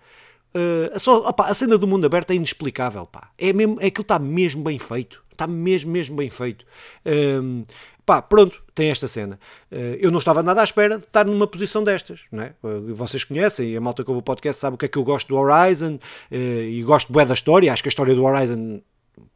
[0.56, 3.06] Uh, só, opa, a cena do mundo aberto é inexplicável.
[3.06, 3.30] Pá.
[3.38, 5.22] É, mesmo, é aquilo está mesmo bem feito.
[5.30, 6.64] Está mesmo, mesmo bem feito.
[7.04, 7.64] Um,
[8.06, 9.38] pá, pronto, tem esta cena.
[9.70, 12.54] Uh, eu não estava nada à espera de estar numa posição destas, não é?
[12.62, 15.04] Uh, vocês conhecem, a malta que ouve o podcast sabe o que é que eu
[15.04, 15.98] gosto do Horizon
[16.30, 17.70] e gosto bué da história.
[17.70, 18.80] Acho que a história do Horizon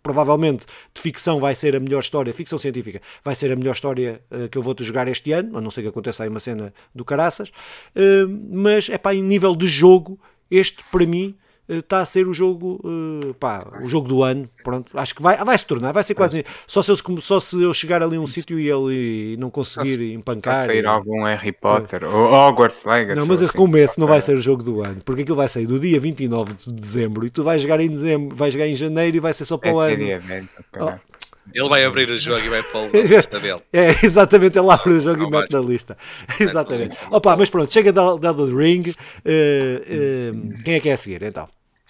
[0.03, 4.21] provavelmente de ficção vai ser a melhor história, ficção científica, vai ser a melhor história
[4.31, 6.73] uh, que eu vou-te jogar este ano, a não ser que aconteça aí uma cena
[6.95, 10.19] do caraças, uh, mas é pá, em nível de jogo,
[10.51, 11.37] este para mim
[11.79, 14.49] está a ser o jogo, uh, pá, o jogo do ano.
[14.65, 16.45] Pronto, acho que vai, vai se tornar, vai ser quase.
[16.67, 20.13] Só se, eles, só se eu chegar ali a um sítio e ele não conseguir
[20.13, 20.55] empancar.
[20.55, 22.07] Vai sair e, algum Harry Potter é.
[22.07, 23.19] ou Hogwarts Legacy.
[23.19, 25.49] Não, mas assim, como esse não vai ser o jogo do ano, porque aquilo vai
[25.49, 28.75] sair do dia 29 de dezembro e tu vais jogar em dezembro, vais jogar em
[28.75, 30.03] janeiro e vai ser só para o é ano.
[30.03, 31.10] Evento, oh.
[31.53, 33.63] Ele vai abrir o jogo e vai pôr na lista dele.
[33.73, 35.97] É, exatamente, ele abre o jogo não, e mete na lista.
[36.39, 36.99] Exatamente.
[37.11, 38.83] Opa, mas pronto, chega da, da Ring.
[38.89, 41.49] Uh, uh, quem é que é a seguir então?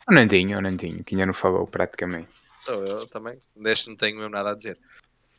[0.09, 2.29] O Nandinho, o Nandinho, que ainda não falou praticamente.
[2.65, 3.39] Sou eu também.
[3.57, 4.79] Deste não tenho mesmo nada a dizer.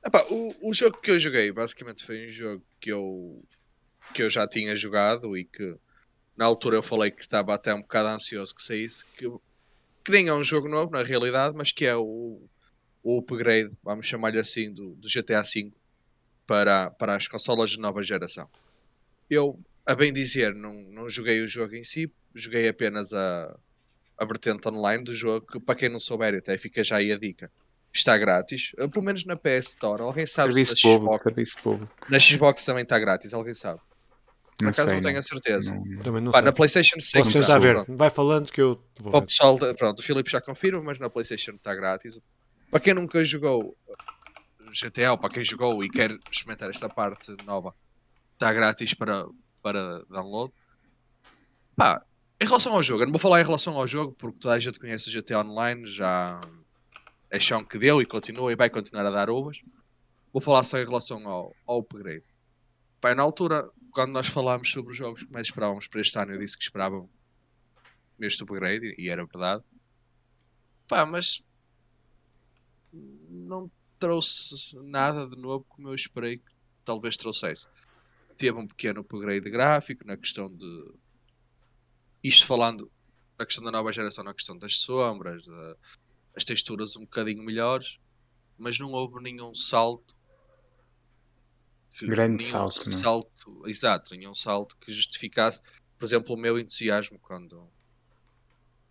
[0.05, 3.43] Epá, o, o jogo que eu joguei basicamente foi um jogo que eu,
[4.13, 5.75] que eu já tinha jogado e que
[6.35, 9.05] na altura eu falei que estava até um bocado ansioso que saísse.
[9.15, 9.29] Que,
[10.03, 12.41] que nem é um jogo novo na realidade, mas que é o,
[13.03, 15.71] o upgrade, vamos chamar-lhe assim, do, do GTA V
[16.45, 18.47] para, para as consolas de nova geração.
[19.29, 23.57] Eu, a bem dizer, não, não joguei o jogo em si, joguei apenas a,
[24.17, 27.17] a vertente online do jogo, que para quem não souber, até fica já aí a
[27.17, 27.51] dica.
[27.93, 30.01] Está grátis, pelo menos na PS Store.
[30.01, 31.23] Alguém sabe serviço se na Xbox.
[31.23, 31.93] Serviço público.
[32.07, 33.81] Na Xbox também está grátis, alguém sabe.
[34.57, 35.75] Por acaso sei, não tenho a certeza.
[35.75, 37.83] Não, também não Pá, na PlayStation 6 Posso tentar ver.
[37.89, 39.15] Vai falando que eu vou.
[39.15, 42.19] O pessoal, pronto, o Filipe já confirma, mas na PlayStation está grátis.
[42.71, 43.77] Para quem nunca jogou
[44.71, 47.75] GTA, ou para quem jogou e quer experimentar esta parte nova,
[48.31, 49.27] está grátis para,
[49.61, 50.53] para download.
[51.75, 52.01] Pá,
[52.39, 54.59] em relação ao jogo, eu não vou falar em relação ao jogo porque toda a
[54.59, 56.39] gente conhece o GTA Online, já
[57.29, 59.61] é chão que deu e continua e vai continuar a dar uvas.
[60.31, 62.23] Vou falar só em relação ao, ao upgrade.
[63.01, 66.31] Pai, na altura, quando nós falámos sobre os jogos que mais esperávamos para este ano,
[66.31, 67.09] eu disse que esperavam
[68.17, 69.61] este upgrade e era verdade.
[70.87, 71.43] Pá, mas
[72.93, 76.51] não trouxe nada de novo como eu esperei que
[76.83, 77.67] talvez trouxesse.
[78.37, 80.93] Teve um pequeno upgrade gráfico na questão de
[82.23, 82.91] isto falando
[83.37, 85.75] na questão da nova geração, na questão das sombras, da,
[86.35, 87.97] as texturas um bocadinho melhores,
[88.57, 90.15] mas não houve nenhum salto.
[91.97, 92.91] que- Grande nenhum salto, é?
[92.91, 95.61] salto, exato, nenhum salto que justificasse,
[95.97, 97.67] por exemplo, o meu entusiasmo quando,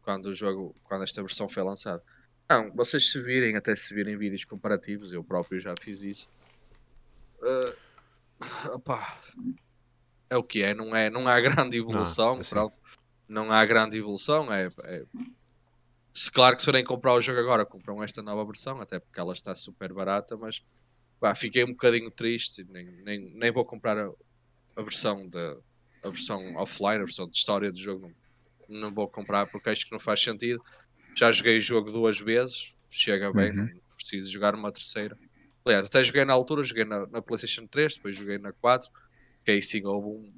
[0.03, 2.03] quando o jogo, quando esta versão foi lançada.
[2.51, 6.29] Não, vocês se virem, até se virem vídeos comparativos, eu próprio já fiz isso.
[8.75, 9.17] opá,
[10.29, 12.51] é o que é, não, é, não há grande evolução, assim.
[12.51, 12.77] pronto.
[13.29, 15.05] não há grande evolução, é, é-
[16.13, 19.21] se claro que se forem comprar o jogo agora, compram esta nova versão, até porque
[19.21, 20.61] ela está super barata, mas
[21.21, 24.11] pá, fiquei um bocadinho triste, nem, nem, nem vou comprar a,
[24.75, 25.57] a versão da
[26.03, 28.13] a versão offline, a versão de história do jogo,
[28.69, 30.61] não, não vou comprar porque acho que não faz sentido.
[31.17, 33.67] Já joguei o jogo duas vezes, chega bem, Uhum.
[33.67, 35.17] não preciso jogar uma terceira.
[35.65, 38.89] Aliás, até joguei na altura, joguei na, na PlayStation 3, depois joguei na 4,
[39.45, 40.33] que aí sim houve um-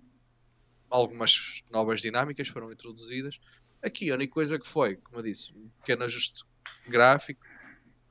[0.91, 3.39] algumas novas dinâmicas foram introduzidas.
[3.83, 6.45] Aqui a única coisa que foi, como eu disse, um pequeno ajuste
[6.87, 7.41] gráfico,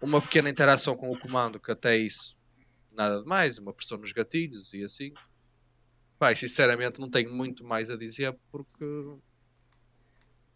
[0.01, 2.36] uma pequena interação com o comando, que até isso
[2.91, 5.12] nada de mais, uma pressão nos gatilhos e assim.
[6.18, 8.86] Pai, sinceramente não tenho muito mais a dizer porque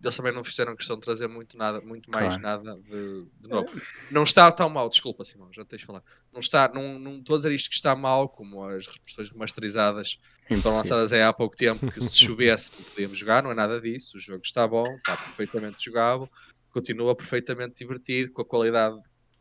[0.06, 2.42] eles também não fizeram questão de trazer muito nada, muito mais Claro.
[2.42, 3.70] nada de, de novo.
[4.10, 6.04] Não está tão mal, desculpa Simão, já tens de falar.
[6.32, 10.18] Não está, não, não estou a dizer isto que está mal, como as repressões remasterizadas
[10.18, 10.74] foram Impossível.
[10.74, 14.16] lançadas aí há pouco tempo, que se chovesse não podíamos jogar, não é nada disso.
[14.18, 16.30] O jogo está bom, está perfeitamente jogável,
[16.70, 18.96] continua perfeitamente divertido, com a qualidade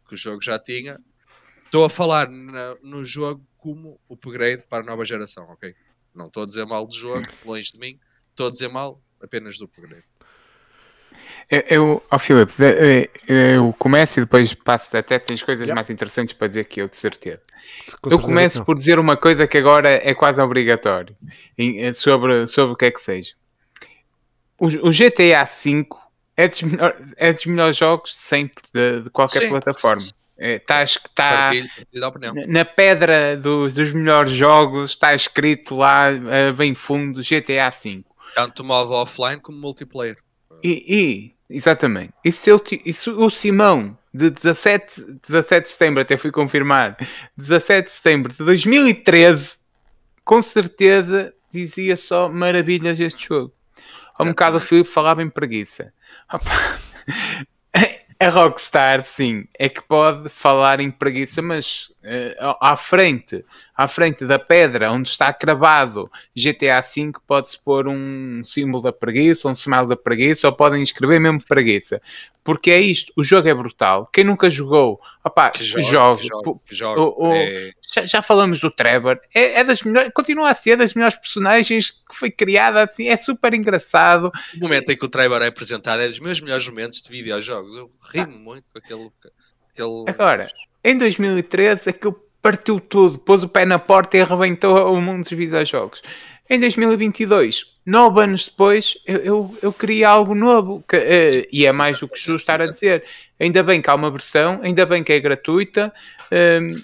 [0.08, 0.98] que o jogo já tinha.
[1.64, 5.74] Estou a falar na- no jogo como o upgrade para a nova geração, ok?
[6.14, 7.98] Não estou a dizer mal do jogo, longe de mim,
[8.30, 10.04] estou a dizer mal apenas do upgrade.
[11.50, 13.10] Eu, eu ó Filipe, de- eh,
[13.56, 15.74] eu começo e depois passo, até tens coisas Yeah.
[15.74, 17.40] mais interessantes para dizer que eu, de certeza.
[18.00, 21.16] Com Eu começo por dizer uma coisa que agora é quase obrigatório
[21.94, 23.32] sobre, sobre o que é que seja.
[24.58, 25.86] O, o GTA V
[26.36, 29.48] é dos, melhor- é dos melhores jogos sempre de, de qualquer Sim.
[29.50, 30.02] plataforma.
[30.36, 32.34] É, tá, acho que está partilho da opinião.
[32.48, 38.02] na pedra dos, dos melhores jogos, está escrito lá eh, bem fundo GTA V.
[38.34, 40.16] Tanto modo offline como multiplayer.
[40.64, 42.14] E, e- exatamente.
[42.24, 46.96] E se, eu, e se o Simão, de 17, 17 de setembro, até fui confirmar,
[47.36, 49.58] 17 de setembro de 2013,
[50.24, 53.52] com certeza dizia só maravilhas este jogo.
[54.18, 54.60] Há um bocado o.
[54.60, 55.92] Filipe falava em preguiça.
[56.32, 56.78] Opa,
[58.24, 63.44] A Rockstar, sim, é que pode falar em preguiça, mas eh, à frente,
[63.76, 69.46] à frente da pedra onde está cravado GTA V, pode-se pôr um símbolo da preguiça,
[69.48, 72.00] um sinal da preguiça, ou podem escrever mesmo preguiça.
[72.42, 74.08] Porque é isto, o jogo é brutal.
[74.12, 77.14] Quem nunca jogou, opá, Que jogo, jogo, que jogo, que jogo.
[77.18, 80.76] o- o- É- já, já falamos do Trevor, é, é das melhores, continua a ser
[80.76, 84.32] das melhores personagens que foi criada assim, é super engraçado.
[84.56, 87.76] O momento em que o Trevor é apresentado é dos meus melhores momentos de videojogos.
[87.76, 89.10] Eu rimo muito com aquele.
[89.70, 90.04] aquele...
[90.08, 90.48] Agora,
[90.82, 95.30] Em 2013, aquilo partiu tudo, pôs o pé na porta e arrebentou o mundo dos
[95.30, 96.02] videojogos.
[96.48, 100.84] Em 2022, nove anos depois, eu, eu, eu queria algo novo.
[100.86, 103.02] que, eh, e é mais do que justo estar a dizer.
[103.40, 105.90] Ainda bem que há uma versão, ainda bem que é gratuita.
[106.30, 106.74] ehm,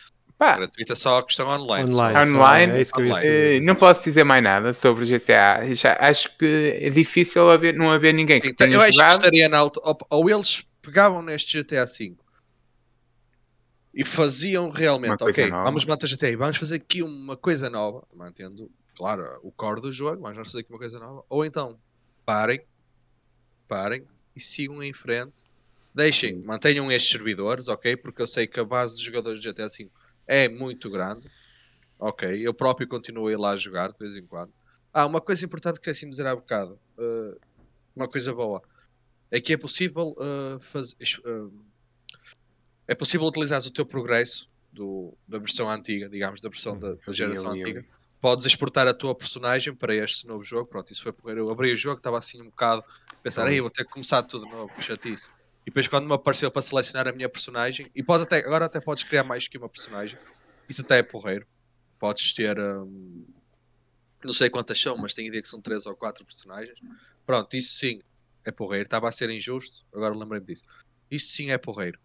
[0.41, 1.93] pá, gratuita só a questão online.
[1.93, 2.17] Online.
[2.35, 2.41] só.
[2.41, 3.61] Online, é isso que eu ia online.
[3.67, 5.75] não posso dizer mais nada sobre GTA.
[5.75, 8.97] Já, acho que é difícil haver, não haver ninguém que Então, tenha eu acho que
[8.97, 9.13] jogado.
[9.19, 9.79] estaria na alta.
[9.85, 12.17] Ou, ou eles pegavam neste GTA V
[13.93, 15.65] e faziam realmente, ok, nova.
[15.65, 19.93] vamos manter o GTA, vamos fazer aqui uma coisa nova, mantendo, claro, o core do
[19.93, 21.23] jogo, mas vamos fazer aqui uma coisa nova.
[21.29, 21.79] Ou então,
[22.25, 22.63] parem,
[23.69, 25.45] parem e sigam em frente.
[25.95, 27.97] Deixem, mantenham estes servidores, ok?
[27.97, 29.91] Porque eu sei que a base de jogadores de GTA V
[30.31, 31.29] é muito grande.
[31.99, 34.53] Ok, eu próprio continuo a ir lá jogar de vez em quando.
[34.93, 36.79] Ah, uma coisa importante que assim dizer há bocado.
[36.99, 37.37] eh,
[37.95, 38.63] uma coisa boa.
[39.29, 40.97] É que é possível eh, fazer.
[42.87, 47.13] é possível utilizar o teu progresso do, da versão antiga, digamos, da versão da, da
[47.13, 47.71] geração ali, ali.
[47.71, 47.87] antiga.
[48.21, 50.69] Podes exportar a tua personagem para este novo jogo.
[50.69, 53.61] Pronto, isso foi porque eu abri o jogo, estava assim um bocado a pensar, aí
[53.61, 55.29] vou ter que começar tudo de novo, chatice.
[55.63, 58.81] E depois quando me apareceu para selecionar a minha personagem, e podes até, agora até
[58.81, 60.19] podes criar mais que uma personagem,
[60.69, 61.47] isso até é porreiro.
[61.99, 63.27] Podes ter, hum,
[64.25, 66.79] não sei quantas são, mas tenho ideia que são três ou quatro personagens.
[67.27, 67.99] Pronto, isso sim
[68.45, 68.85] é porreiro.
[68.85, 70.65] Estava a ser injusto, agora lembrei-me disso.
[71.11, 71.99] Isso sim é porreiro.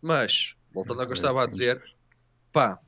[0.00, 1.82] Mas, voltando ao que eu estava a dizer,
[2.52, 2.80] pá,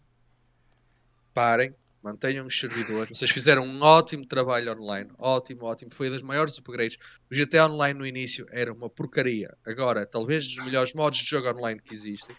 [1.33, 3.19] parem, mantenham os servidores.
[3.19, 5.93] Vocês fizeram um ótimo trabalho online, ótimo, ótimo.
[5.93, 6.97] Foi das maiores upgrades.
[7.31, 9.57] O GTA Online no início era uma porcaria.
[9.67, 12.37] Agora, talvez dos melhores modos de jogo online que existem.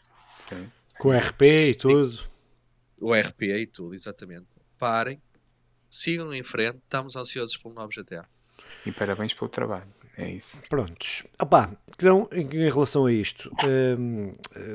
[0.97, 2.20] Com RP e tudo.
[3.01, 4.47] O RP e tudo, exatamente.
[4.78, 5.22] Parem,
[5.89, 6.78] sigam em frente.
[6.78, 8.26] Estamos ansiosos pelo novo GTA.
[8.86, 10.01] E parabéns pelo trabalho.
[10.18, 10.59] É isso.
[10.70, 11.24] Prontos.
[11.39, 13.51] Opa, então, em, em relação a isto,
[13.97, 14.32] hum,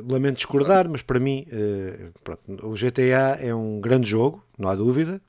[0.09, 4.75] lamento discordar, mas para mim, uh, pronto, o GTA é um grande jogo, não há
[4.75, 5.21] dúvida.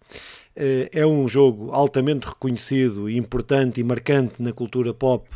[0.55, 5.27] Uh, é um jogo altamente reconhecido, importante e marcante na cultura pop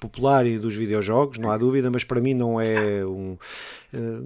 [0.00, 3.36] popular e dos videojogos, não há dúvida, mas para mim não é um.
[3.92, 4.20] Uh,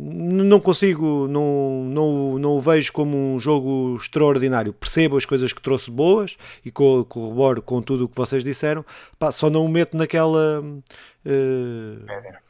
[0.45, 4.73] não consigo, não, não, não o vejo como um jogo extraordinário.
[4.73, 8.85] Percebo as coisas que trouxe boas e co corroboro com tudo o que vocês disseram,
[9.19, 10.65] Pá, só não o meto naquela.
[11.23, 12.03] Uh,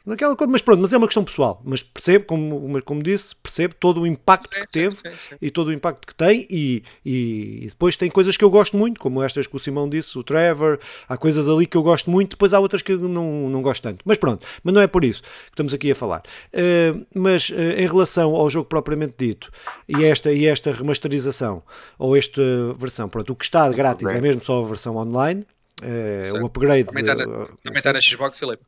[0.05, 1.61] naquela coisa, mas pronto, mas é uma questão pessoal.
[1.65, 5.51] Mas percebo, como, como disse, percebo todo o impacto sim, que teve sim, sim, e
[5.51, 9.01] todo o impacto que tem, e, e, e, depois tem coisas que eu gosto muito,
[9.01, 10.79] como estas que o Simão disse, o Trevor,
[11.09, 14.03] há coisas ali que eu gosto muito, depois há outras que não, não gosto tanto.
[14.05, 16.21] Mas pronto, mas não é por isso que estamos aqui a falar.
[16.53, 19.51] Uh, mas uh, em relação ao jogo propriamente dito
[19.87, 21.63] e esta, e esta remasterização,
[21.97, 22.41] ou esta
[22.77, 25.45] versão, pronto, o que está grátis é mesmo só a versão online.
[25.81, 26.85] Uh, o upgrade.
[26.85, 28.63] Também está na, também está na Xbox, Filipe.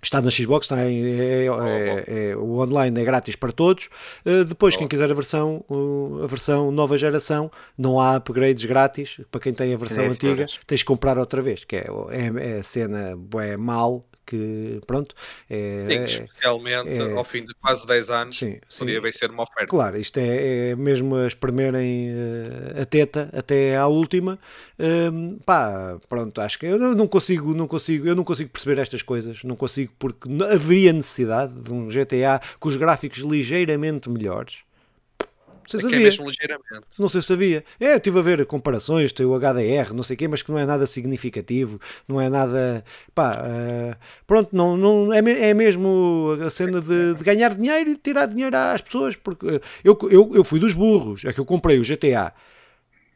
[0.00, 3.88] Está na Xbox, está em, é, é, é, o online é grátis para todos.
[4.24, 4.78] Uh, depois, oh.
[4.78, 9.20] quem quiser a versão, uh, a versão nova geração, não há upgrades grátis.
[9.30, 12.58] Para quem tem a versão antiga, tens de comprar outra vez, que é, é, é
[12.58, 15.14] a cena é mal que pronto
[15.48, 19.44] é, sim, especialmente é, ao fim de quase 10 anos sim, podia bem ser uma
[19.44, 19.66] oferta.
[19.66, 24.38] Claro, isto é, é mesmo a espremerem uh, a teta até à última.
[24.78, 29.00] Um, pá, pronto, acho que eu não consigo não consigo, eu não consigo perceber estas
[29.00, 29.42] coisas.
[29.44, 34.67] Não consigo porque haveria necessidade de um GTA com os gráficos ligeiramente melhores
[35.68, 36.86] sei se é, mesmo ligeiramente.
[36.98, 37.64] Não sei se sabia.
[37.78, 40.50] É, eu estive a ver comparações, tem o HDR, não sei o quê, mas que
[40.50, 42.84] não é nada significativo, não é nada.
[43.14, 43.96] Pá, uh,
[44.26, 48.26] pronto, não, não, é, é mesmo a cena de, de, ganhar dinheiro e de tirar
[48.26, 51.82] dinheiro às pessoas, porque eu, eu, eu fui dos burros, é que eu comprei o
[51.82, 52.32] GTA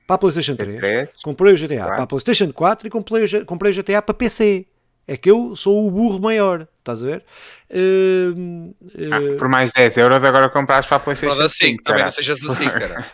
[0.07, 3.75] para a PlayStation 3, comprei o GTA para a PlayStation 4 e comprei, comprei o
[3.75, 4.67] GTA para PC.
[5.07, 7.25] É que eu sou o burro maior, estás a ver?
[7.69, 9.11] Uh, uh...
[9.11, 12.09] Ah, por mais 10 euros agora compras para a PlayStation Pode assim, 5, também não
[12.09, 13.05] sejas assim, cara.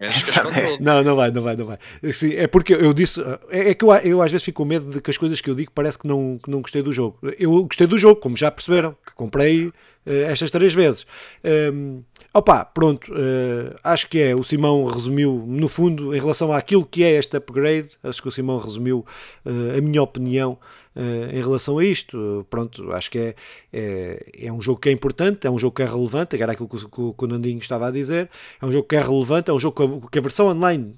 [0.00, 0.30] Menos que
[0.80, 1.78] não, não vai, não vai, não vai.
[2.12, 3.20] Sim, é porque eu disse,
[3.50, 5.50] é, é que eu, eu, às vezes fico com medo de que as coisas que
[5.50, 7.18] eu digo parece que não, que não gostei do jogo.
[7.38, 9.72] Eu gostei do jogo, como já perceberam, que comprei uh,
[10.04, 11.06] estas três vezes.
[11.44, 12.02] Um,
[12.34, 14.34] Opa, pronto, uh, acho que é.
[14.34, 18.30] O Simão resumiu, no fundo, em relação àquilo que é este upgrade, acho que o
[18.30, 19.04] Simão resumiu
[19.44, 20.58] uh, a minha opinião uh,
[20.94, 22.46] em relação a isto.
[22.50, 23.34] Pronto, acho que é,
[23.72, 26.68] é, é, um jogo que é importante, é um jogo que é relevante, era aquilo
[26.68, 28.28] que o, que o Nandinho estava a dizer.
[28.60, 30.94] É um jogo que é relevante, é um jogo que a, que a versão online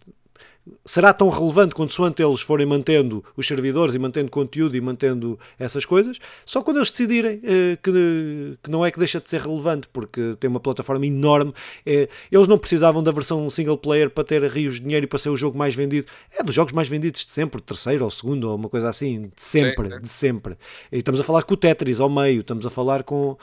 [0.85, 5.85] será tão relevante quanto eles forem mantendo os servidores e mantendo conteúdo e mantendo essas
[5.85, 9.87] coisas, só quando eles decidirem eh, que, que, não é que deixa de ser relevante,
[9.93, 11.53] porque tem uma plataforma enorme.
[11.85, 15.19] Eh, eles não precisavam da versão single player para ter rios de dinheiro e para
[15.19, 16.07] ser o jogo mais vendido.
[16.33, 19.31] É dos jogos mais vendidos de sempre, terceiro ou segundo, ou uma coisa assim, de
[19.37, 20.01] sempre, sim, sim.
[20.01, 20.57] de sempre.
[20.91, 23.39] E estamos a falar com o Tetris ao meio, estamos a falar com uh,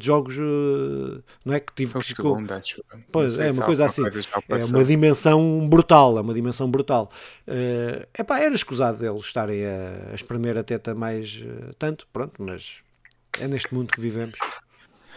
[0.00, 2.22] jogos, uh, não é que tive que.
[3.10, 4.02] Pois, é uma coisa assim.
[4.48, 7.10] É uma dimensão brutal, é uma dimensão dimensão brutal.
[7.46, 12.42] Uh, epá, era escusado deles estarem a, a espremer a teta mais uh, tanto, pronto,
[12.42, 12.82] mas
[13.40, 14.38] é neste mundo que vivemos.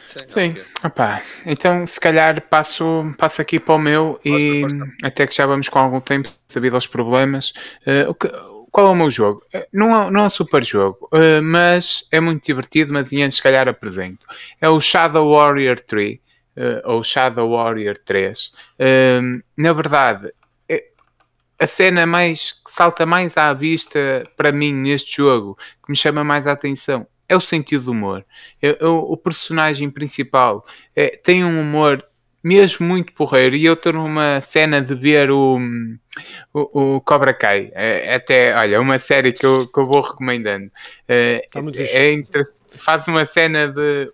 [0.07, 0.55] Sim, Sim.
[0.83, 4.61] Opa, então se calhar passo, passo aqui para o meu e
[5.03, 7.53] até que já vamos com algum tempo devido aos problemas.
[7.87, 8.29] Uh, o que,
[8.69, 9.43] qual é o meu jogo?
[9.71, 13.43] Não é, não é um super jogo, uh, mas é muito divertido, mas antes se
[13.43, 14.25] calhar apresento.
[14.59, 16.19] É o Shadow Warrior 3, uh,
[16.83, 18.51] ou Shadow Warrior 3.
[19.57, 20.33] na verdade,
[21.63, 26.23] a cena mais que salta mais à vista para mim neste jogo, que me chama
[26.23, 28.25] mais a atenção, é o sentido do humor.
[28.61, 32.05] É, é, o personagem principal é, tem um humor
[32.43, 33.55] mesmo muito porreiro.
[33.55, 35.57] E eu estou numa cena de ver o,
[36.53, 37.71] o, o Cobra Kai.
[37.73, 40.69] É, até, olha, uma série que eu, que eu vou recomendando.
[41.07, 42.43] É, é
[42.77, 44.11] faz uma cena de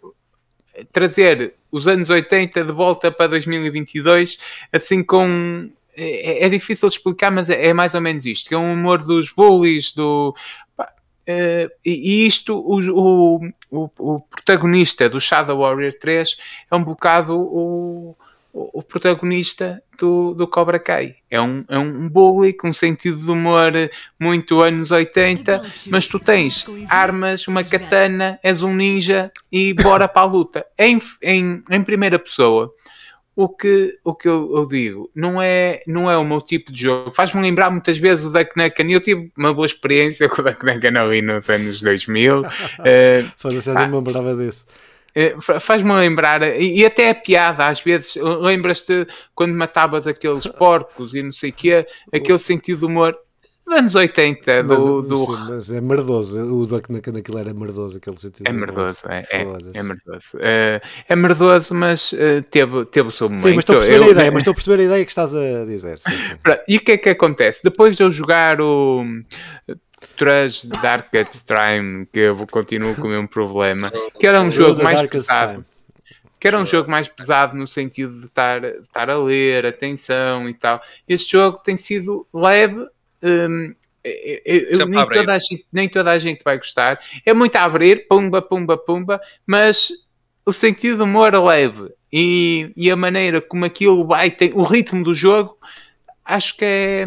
[0.92, 4.38] trazer os anos 80 de volta para 2022,
[4.72, 8.56] assim com é, é, difícil de explicar, mas é, é, mais ou menos isto: que
[8.56, 10.36] é um humor dos bullies, do.
[10.80, 16.36] Uh, e isto, o, o, o, protagonista do Shadow Warrior 3
[16.72, 18.16] é um bocado o,
[18.52, 21.18] o, protagonista do, do Cobra Kai.
[21.30, 23.74] É um, é um bully com sentido de humor
[24.20, 30.24] muito anos 80, mas tu tens armas, uma katana, és um ninja e bora para
[30.24, 30.66] a luta.
[30.76, 32.74] Em, em, em primeira pessoa
[33.40, 36.82] o que, o que eu, eu, digo não é, não é o meu tipo de
[36.82, 37.14] jogo.
[37.14, 38.92] Faz-me lembrar muitas vezes o Duck Nukem.
[38.92, 42.42] Eu tive uma boa experiência com o Duck Nukem ali nos anos 2000.
[42.42, 42.46] uh,
[43.38, 44.66] Foda-se, eu não me lembrava disso.
[45.16, 51.16] Eh, faz-me lembrar, e, e, até a piada, às vezes, lembras-te quando matavas aqueles porcos
[51.16, 53.18] e não sei o quê, aquele sentido de humor
[53.72, 54.68] anos 80 do.
[54.70, 55.18] mas, do...
[55.18, 56.42] sim, mas é merdoso.
[56.42, 58.48] O Duck na- naquilo era merdoso, aquele sentido.
[58.48, 59.42] É merdoso, é, é,
[59.74, 60.28] é merdoso.
[60.40, 63.42] Eh, é merdoso, mas eh, teve, teve o seu momento.
[63.44, 65.12] Sim, mas estou a perceber Eu- a ideia, mas estou a perceber a ideia que
[65.12, 66.00] estás a dizer.
[66.00, 66.36] Sim, sim.
[66.68, 67.62] E o que é que acontece?
[67.64, 69.04] Depois de eu jogar o
[70.18, 75.02] Trash Darkest Time, que eu continuo com o mesmo problema, que era um jogo mais
[75.04, 75.54] pesado.
[75.54, 75.66] Time.
[76.40, 80.48] que era um jogo mais pesado no sentido de estar, de estar a ler, atenção
[80.48, 80.82] e tal.
[81.08, 82.88] Este jogo tem sido leve.
[83.24, 86.58] Hum, eu- eu- eu- Sempre a nem, toda a gente, nem toda a gente vai
[86.58, 87.00] gostar.
[87.26, 89.90] É muito a abrir, pumba, pumba, pumba, mas
[90.46, 94.64] o sentido de humor é leve e, e a maneira como aquilo vai, tem, o
[94.64, 95.58] ritmo do jogo,
[96.26, 97.06] acho que é,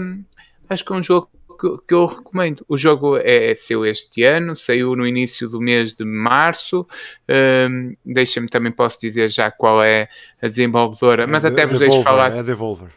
[0.68, 2.64] acho que é um jogo que, que eu recomendo.
[2.68, 6.86] O jogo é, saiu este ano, saiu no início do mês de março.
[7.28, 10.08] Hum, Deixa-me também posso dizer já qual é
[10.42, 12.36] a desenvolvedora, mas É até vos deixo Devolver, falar.
[12.36, 12.90] É Devolver.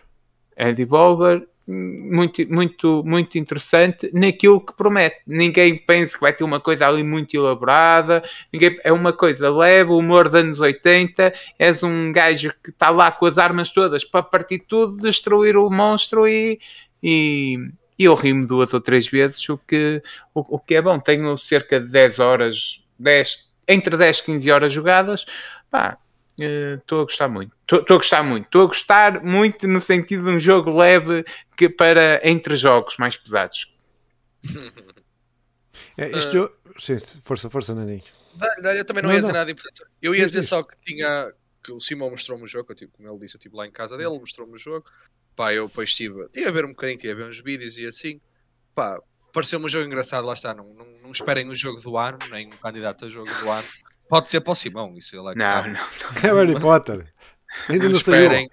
[0.56, 5.18] É Devolver, muito, muito, muito interessante naquilo que promete.
[5.26, 9.92] Ninguém pensa que vai ter uma coisa ali muito elaborada, ninguém, é uma coisa leve,
[9.92, 11.34] humor dos anos 80.
[11.58, 15.70] És um gajo que está lá com as armas todas para partir tudo, destruir o
[15.70, 16.60] monstro e.
[17.02, 17.58] e
[17.98, 20.04] e eu rimo duas ou três vezes, o que,
[20.34, 21.00] o, o que é bom.
[21.00, 25.26] Tenho cerca de 10 horas, 10, entre 10 e 15 horas jogadas.
[25.72, 25.98] Pá,
[26.40, 27.54] Estou a gostar muito.
[27.62, 28.46] Estou a gostar muito.
[28.46, 31.24] Estou a gostar muito no sentido de um jogo leve
[31.58, 33.74] que para entre jogos mais pesados.
[35.98, 36.32] É, este Ah.
[36.32, 36.54] jogo.
[36.80, 38.04] Sim, força, força, Naninho.
[38.64, 39.40] Eu também não, Não, ia dizer não.
[39.40, 39.90] nada importante.
[40.02, 40.48] Eu ia Sim, dizer sim.
[40.50, 41.32] só que tinha.
[41.64, 43.72] que o Simão mostrou-me o jogo, eu, tipo, como ele disse, eu estive lá em
[43.72, 44.86] casa dele, mostrou-me o jogo.
[45.36, 47.86] Pá, eu depois estive, estive a ver um bocadinho, estive a ver uns vídeos e
[47.88, 48.22] assim.
[48.76, 49.00] Pá,
[49.34, 50.54] pareceu-me um jogo engraçado, lá está.
[50.54, 53.68] Não, não, não esperem o jogo do ano, nem um candidato a jogo do ano.
[54.08, 55.70] Pode ser para o Simão, isso ele é que Não, sabe.
[55.70, 55.80] não.
[56.30, 57.14] É Harry Potter.
[57.70, 58.22] Ainda Não não saiu.
[58.24, 58.50] esperem.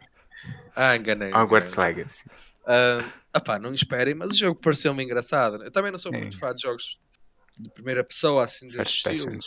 [0.75, 1.33] Ah, enganei.
[1.35, 1.75] Hogwarts.
[1.75, 2.25] Legacy.
[2.67, 3.05] Ah,
[3.37, 5.63] opá, não esperem, mas o jogo pareceu-me engraçado.
[5.63, 6.99] Eu também não sou muito fã de jogos
[7.59, 9.39] de primeira pessoa, assim, desse First estilo.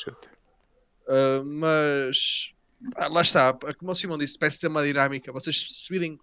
[1.08, 2.54] Uh, mas
[2.96, 5.32] ah, lá está, como o Simão disse, parece ter uma dinâmica.
[5.32, 6.20] Vocês se virem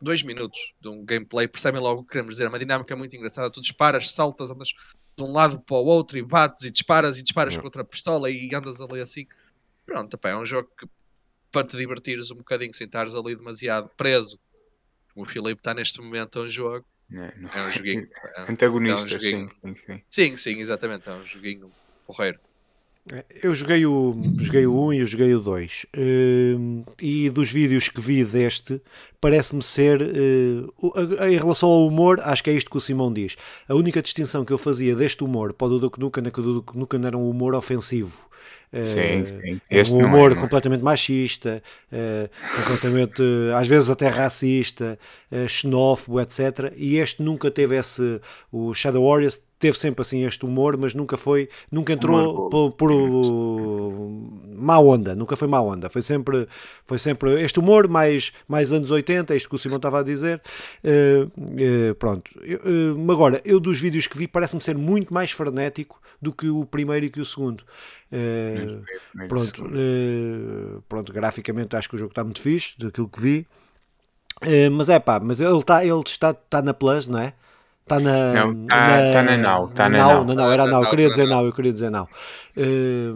[0.00, 2.44] dois minutos de um gameplay, percebem logo o que queremos dizer.
[2.44, 3.50] É uma dinâmica muito engraçada.
[3.50, 7.22] Tu disparas, saltas, andas de um lado para o outro e bates e disparas e
[7.22, 7.60] disparas Uhum.
[7.60, 9.26] com outra pistola e andas ali assim.
[9.84, 10.86] Pronto, epá, é um jogo que
[11.50, 14.38] para te divertires um bocadinho sem estares ali demasiado preso.
[15.14, 17.48] Como o Filipe está neste momento a um jogo, Não, não.
[17.50, 18.04] é um joguinho.
[18.36, 19.48] é- Antagonista, é um joguinho.
[19.48, 20.02] sim, sim, sim.
[20.10, 21.72] Sim, sim, exatamente, é um joguinho
[22.06, 22.38] porreiro.
[23.42, 25.86] Eu joguei o, joguei o 1 e eu joguei o 2.
[25.96, 28.80] Hum, e dos vídeos que vi deste,
[29.20, 30.02] parece-me ser.
[30.02, 33.36] eh, em relação ao humor, acho que é isto que o Simão diz.
[33.68, 36.42] A única distinção que eu fazia deste humor para o Duke Nukem é que o
[36.42, 38.26] Duke Nukem era um humor ofensivo.
[38.72, 39.60] Eh, Sim, sim.
[39.70, 40.40] é Este um não é, humor não é.
[40.40, 44.98] completamente machista, eh, completamente, eh, às vezes até racista,
[45.48, 46.72] xenófobo, etc.
[46.76, 48.20] E este nunca teve esse.
[48.52, 52.72] O Shadow Warriors teve sempre assim este humor, mas nunca foi, nunca entrou Humor por,
[52.72, 55.88] por uh, má onda, nunca foi má onda.
[55.88, 56.46] Foi sempre,
[56.84, 60.02] foi sempre este humor mais, mais anos 80, é isto que o Simão estava a
[60.02, 60.40] dizer.
[60.84, 61.26] Eh,
[61.58, 62.30] eh, pronto.
[62.42, 66.48] Eu, eh, agora, eu dos vídeos que vi parece-me ser muito mais frenético do que
[66.48, 67.64] o primeiro e que o segundo.
[68.58, 73.46] Eh, Pronto, eh, pronto, graficamente acho que o jogo está muito fixe, daquilo que vi.
[74.42, 77.32] Eh, mas é pá, mas ele está ele está, está na Plus, não é?
[77.82, 78.34] Está na.
[78.46, 80.24] Não, tá- tá na Now, tá na Now.
[80.24, 81.46] Não, não, era Na Now, eu queria na dizer Now.
[81.46, 82.08] Eu queria dizer Now.
[82.56, 83.12] Eh,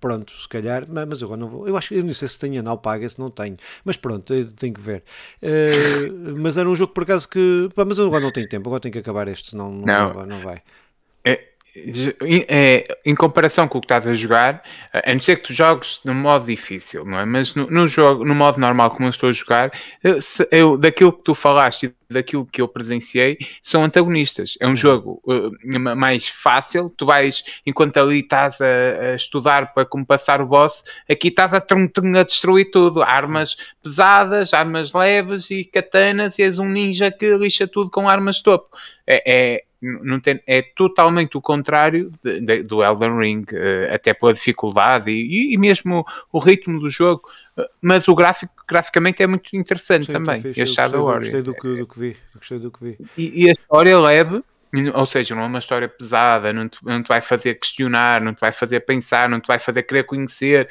[0.00, 1.68] pronto, se calhar, mas agora não vou.
[1.68, 3.96] Eu acho que eu não sei se tenho a Now paga, se não tenho, mas
[3.96, 5.04] pronto, tenho que ver.
[5.40, 7.68] Eh, mas era um jogo por acaso que.
[7.74, 10.26] pá, mas agora não tenho tempo, agora tenho que acabar este, senão não, Não.
[10.26, 10.60] não, vai.
[11.24, 11.40] É,
[13.04, 14.62] em comparação com o que estás a jogar,
[14.92, 17.24] a não ser que tu jogues no modo difícil, não é?
[17.24, 19.72] Mas no, no jogo, no modo normal como eu estou a jogar,
[20.02, 20.18] eu,
[20.50, 24.56] eu- daquilo que tu falaste e daquilo que eu presenciei, são antagonistas.
[24.60, 25.50] É um jogo uh,
[25.80, 30.46] ma- mais fácil, tu vais, enquanto ali estás a, a estudar para como passar o
[30.46, 33.02] boss, aqui estás a, trum, trum, a destruir tudo.
[33.02, 38.40] Armas pesadas, armas leves e katanas, e és um ninja que lixa tudo com armas
[38.40, 38.68] topo.
[39.06, 39.22] É,
[39.56, 39.64] é,
[40.02, 45.10] não tem, é totalmente o contrário de- de- do Elden Ring, eh, até pela dificuldade
[45.10, 47.22] e, e mesmo o, ritmo do jogo.
[47.56, 50.38] Eh, Mas o gráfico, graficamente, é muito interessante Sim, também.
[50.38, 51.20] então fixe, este eu Shadow gostei, Warrior.
[51.20, 52.16] gostei do que, do que vi.
[52.34, 52.98] Gostei do que vi.
[53.16, 54.42] E, e a história é leve,
[54.92, 58.34] ou seja, não é uma história pesada, não te, não te vai fazer questionar, não
[58.34, 60.68] te vai fazer pensar, não te vai fazer querer conhecer,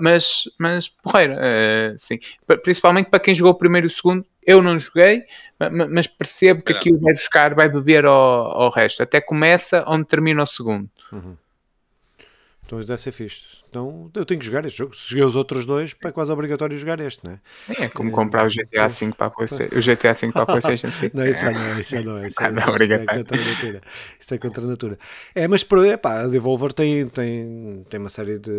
[0.00, 2.20] mas, mas porreira, eh, sim.
[2.46, 5.24] Pa- Principalmente para quem jogou o primeiro e o segundo, eu não joguei,
[5.58, 9.84] ma- ma- mas percebo que aquilo vai buscar, vai beber ao, ao resto, até começa
[9.86, 10.88] onde termina o segundo.
[11.12, 11.38] Muito
[12.66, 13.60] Então isso deve ser fixe.
[13.68, 14.94] Então eu tenho que jogar este jogo.
[14.94, 17.40] Se joguei os outros dois, é quase obrigatório jogar este, não é?
[17.84, 19.76] É como comprar o GTA V para a PlayStation.
[19.76, 21.16] O GTA V para a PlayStation 5.
[21.16, 22.26] Não, isso já não é, isso já não é.
[22.26, 23.80] Isso, é, Ah, não, isso é contra a natura.
[24.20, 24.98] Isso é contra a natura.
[25.34, 28.50] É, mas é, pá, a Devolver tem, tem, tem uma série de,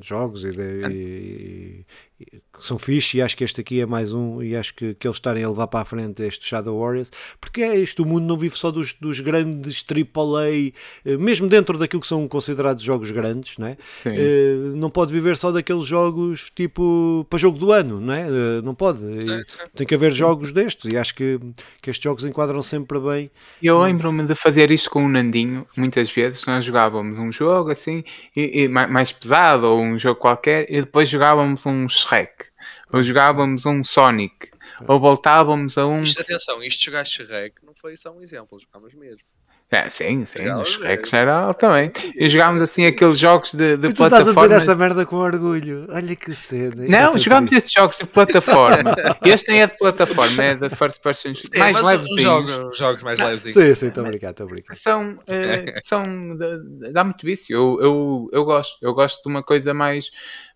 [0.00, 1.86] jogos e, de- e-
[2.18, 5.06] que são fixe e acho que este aqui é mais um e acho que, que
[5.06, 7.10] eles estarem a levar para a frente este Shadow Warriors
[7.40, 10.72] porque é isto, o mundo não vive só dos, dos grandes AAA,
[11.04, 13.76] eh, mesmo dentro daquilo que são considerados jogos grandes, não é?
[14.04, 18.22] Eh, não pode viver só daqueles jogos tipo para jogo do ano, não é?
[18.28, 18.98] Eh, Não pode.
[19.00, 19.58] Sim, sim.
[19.76, 21.38] tem que haver jogos destes e acho que,
[21.80, 23.30] que estes jogos enquadram sempre bem.
[23.62, 27.70] E Eu lembro-me de fazer isto com o Nandinho, muitas vezes nós jogávamos um jogo
[27.70, 28.02] assim,
[28.34, 32.46] e, e ma- mais pesado, ou um jogo qualquer, e depois jogávamos um Shrek,
[32.92, 34.50] ou jogávamos um Sonic,
[34.86, 36.02] ou voltávamos a um.
[36.02, 39.20] Isto, atenção, isto jogar Shrek não foi só um exemplo, jogámos mesmo.
[39.70, 41.92] É, sim, sim, Jogávamos Shrek geral também.
[42.16, 44.54] E jogávamos assim aqueles jogos de, de tu estás a dizer plataforma.
[44.56, 45.86] essa merda com orgulho.
[45.90, 46.86] Olha que cena.
[46.86, 48.94] É Não, tão jogámos estes jogos de plataforma.
[49.26, 52.10] este nem é de plataforma, é de first person Sim, mais levezinhos.
[52.16, 53.42] os jogos, os jogos mais leves.
[53.42, 54.74] Sim, sim, estou a brincar, estou a brincar.
[54.74, 56.02] são, eh, são
[56.38, 57.54] dá- dá muito vício.
[57.54, 60.06] Eu, eu, eu gosto, eu gosto de uma coisa mais,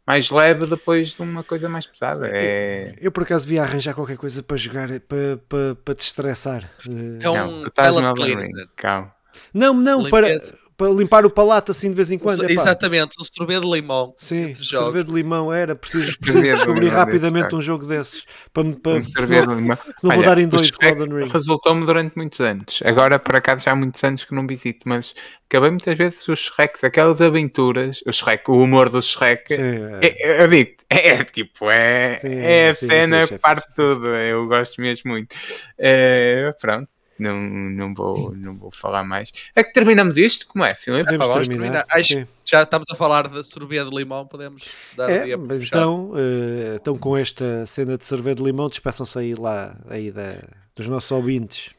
[0.07, 2.29] mais leve depois de uma coisa mais pesada.
[2.33, 6.71] É, Eu por acaso vi arranjar qualquer coisa para jogar, para, para, para te estressar.
[6.89, 8.69] Eh, É um não, cleanser.
[8.77, 9.15] Calma.
[9.55, 10.29] Não, não, para.
[10.77, 12.43] Para limpar o palato assim de vez em quando.
[12.45, 12.53] epá.
[12.53, 14.15] Exatamente, um sorvete de limão.
[14.19, 15.75] Sim, sorvete de limão era.
[15.77, 18.25] Preciso, preciso de descobrir rapidamente desses, um jogo desses.
[18.53, 19.79] Para, me- para, Um senão- de limão.
[20.03, 21.29] não vou dar em o dois Shrek Elden Ring.
[21.33, 22.81] Resultou-me durante muitos anos.
[22.85, 25.15] Agora, por acaso, já há muitos anos que não visito, mas
[25.49, 29.55] acabei muitas vezes os Shreks, aquelas aventuras, o Shrek, o humor do Shrek.
[29.55, 29.63] Sim,
[30.01, 30.07] é.
[30.07, 33.43] É, eu digo, é, é tipo, é, Sim, é a sim, cena fixe, é que
[33.43, 34.09] parte de tudo.
[34.09, 35.35] Eu gosto mesmo muito.
[35.79, 36.89] É, pronto,
[37.19, 39.31] não, não, vou, não vou falar mais.
[39.55, 40.47] É que terminamos isto?
[40.47, 41.17] Como é, Filipe?
[41.19, 41.85] Podemos terminar.
[41.91, 42.27] Acho.
[42.45, 45.59] Já estamos a falar de sorvete de limão, podemos dar o É, dia para mas
[45.59, 45.77] fechar.
[45.79, 50.37] então, eh, então com esta cena de cerveja de limão, despeçam-se aí lá aí da,
[50.75, 51.71] dos nossos ouvintes.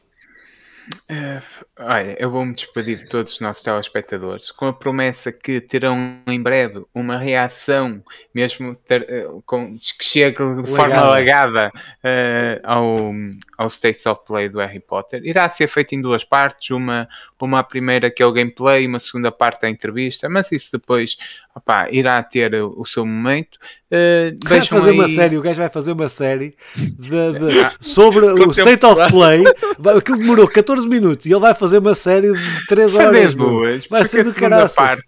[1.08, 1.40] É,
[1.78, 6.42] olha, eu vou-me despedir de todos os nossos telespectadores com a promessa que terão em
[6.42, 8.02] breve uma reação,
[8.34, 11.12] mesmo ter- eh, com, que chegue de forma Legada.
[11.12, 11.72] legada
[12.02, 13.12] eh, ao,
[13.56, 15.24] ao States of Play do Harry Potter.
[15.24, 17.08] Irá ser feito em duas partes, uma,
[17.40, 21.16] uma primeira que é o gameplay, uma segunda parte é a entrevista, mas isso depois
[21.54, 23.58] opá, irá ter o, seu momento.
[23.90, 28.26] Eh, Vai fazer uma aí- série, o gajo vai fazer uma série de- de- sobre
[28.26, 28.50] o.
[28.50, 29.44] State of Play.
[29.78, 33.34] Vai- Aquilo demorou 14 minutos e ele vai fazer uma série de 3 Fazer horas.
[33.34, 34.32] boas, Vai ser do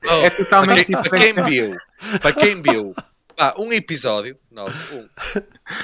[0.09, 1.45] Oh, é totalmente para, quem, para diferente.
[1.45, 1.77] quem viu,
[2.21, 2.95] para quem viu,
[3.37, 5.09] pá, um episódio, nosso, um,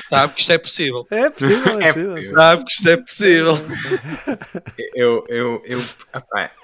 [0.09, 1.07] sabe que isto é possível.
[1.11, 2.15] É possível, é É possível.
[2.15, 2.37] possível.
[2.39, 3.55] Sabe que isto é possível.
[4.95, 5.81] Eu, eu, eu,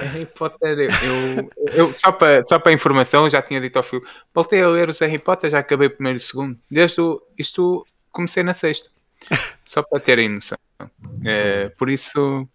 [0.00, 3.82] Harry Potter, eu, eu, eu- só para só para informação, eu já tinha dito ao
[3.82, 7.00] filho, voltei a ler os Harry Potter, já acabei o primeiro e o segundo, desde
[7.00, 8.90] o, isto comecei na sexta,
[9.64, 10.58] só para terem noção.
[11.24, 12.48] É, por isso,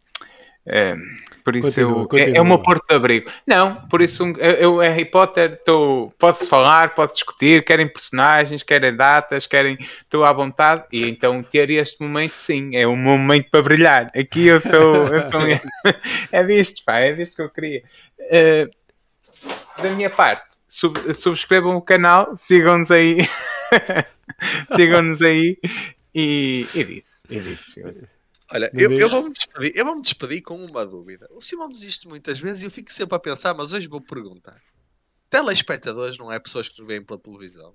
[0.66, 0.96] é,
[1.44, 2.38] por isso Continua, eu, é, continua.
[2.38, 3.30] é o meu porto de abrigo.
[3.46, 8.96] Não, por isso eu, eu Harry Potter, tô, posso falar, posso discutir, querem personagens, querem
[8.96, 13.62] datas, querem, estou à vontade, e então ter este momento, sim, é meu momento para
[13.62, 14.12] brilhar.
[14.16, 15.42] Aqui eu sou, eu sou
[16.32, 17.84] é disto, pá, é disto que eu queria.
[18.22, 18.70] Eh,
[19.82, 23.18] da minha parte, sub- subscrevam o canal, sigam-nos aí,
[24.76, 25.58] sigam-nos aí,
[26.16, 27.84] e, e disse, e disse.
[28.52, 31.28] Olha, eu, eu vou-me despedir, eu vou-me despedir com uma dúvida.
[31.32, 34.58] O Simão desiste muitas vezes e eu fico sempre a pensar, mas hoje vou perguntar.
[35.30, 37.74] Telespectadores não é pessoas que nos veem pela televisão?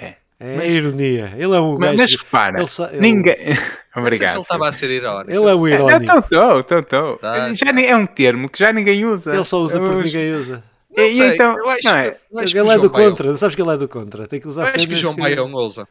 [0.00, 1.32] É Mas- a ironia.
[1.36, 2.02] Ele é um Mas, gajo.
[2.02, 2.62] mas repara,
[2.92, 3.36] ele ninguém.
[3.44, 4.32] Não sei se Obrigado.
[4.34, 5.30] ele estava a ser irónico.
[5.30, 6.12] Ele é um irónico.
[6.12, 7.16] Não, estou, estou, estou.
[7.18, 9.32] Tá, Já É um termo que já ninguém usa.
[9.34, 10.64] Ele só usa porque Os- ninguém usa.
[10.96, 12.10] Não E sei, então, eu acho, não é?
[12.10, 13.88] que- eu acho que Ele é do João Baião- contra, sabes que ele é do
[13.88, 14.26] contra.
[14.26, 15.86] Tem que usar Eu acho que o João Baião usa.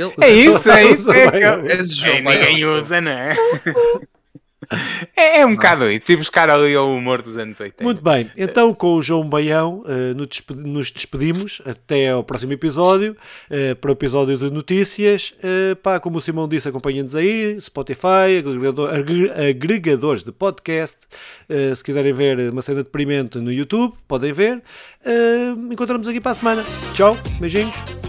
[0.00, 1.10] Ele, É isso, é isso.
[1.12, 3.36] É, João É, ninguém usa, não é?
[5.16, 6.12] É, é um bocado isso.
[6.12, 7.82] E buscar ali o humor dos anos 80.
[7.82, 12.52] Muito bem, então com o João Baião eh, nos despe- nos despedimos até ao próximo
[12.52, 13.16] episódio,
[13.50, 15.34] eh, para o episódio de notícias.
[15.42, 20.98] Eh, pá, como o Simão disse, acompanhem-nos aí, Spotify, agregador- agre- agregadores de podcast.
[21.74, 24.62] Se quiserem ver uma cena deprimente no YouTube, podem ver.
[25.68, 26.64] Encontramos aqui para a semana.
[26.94, 27.99] Tchau, beijinhos.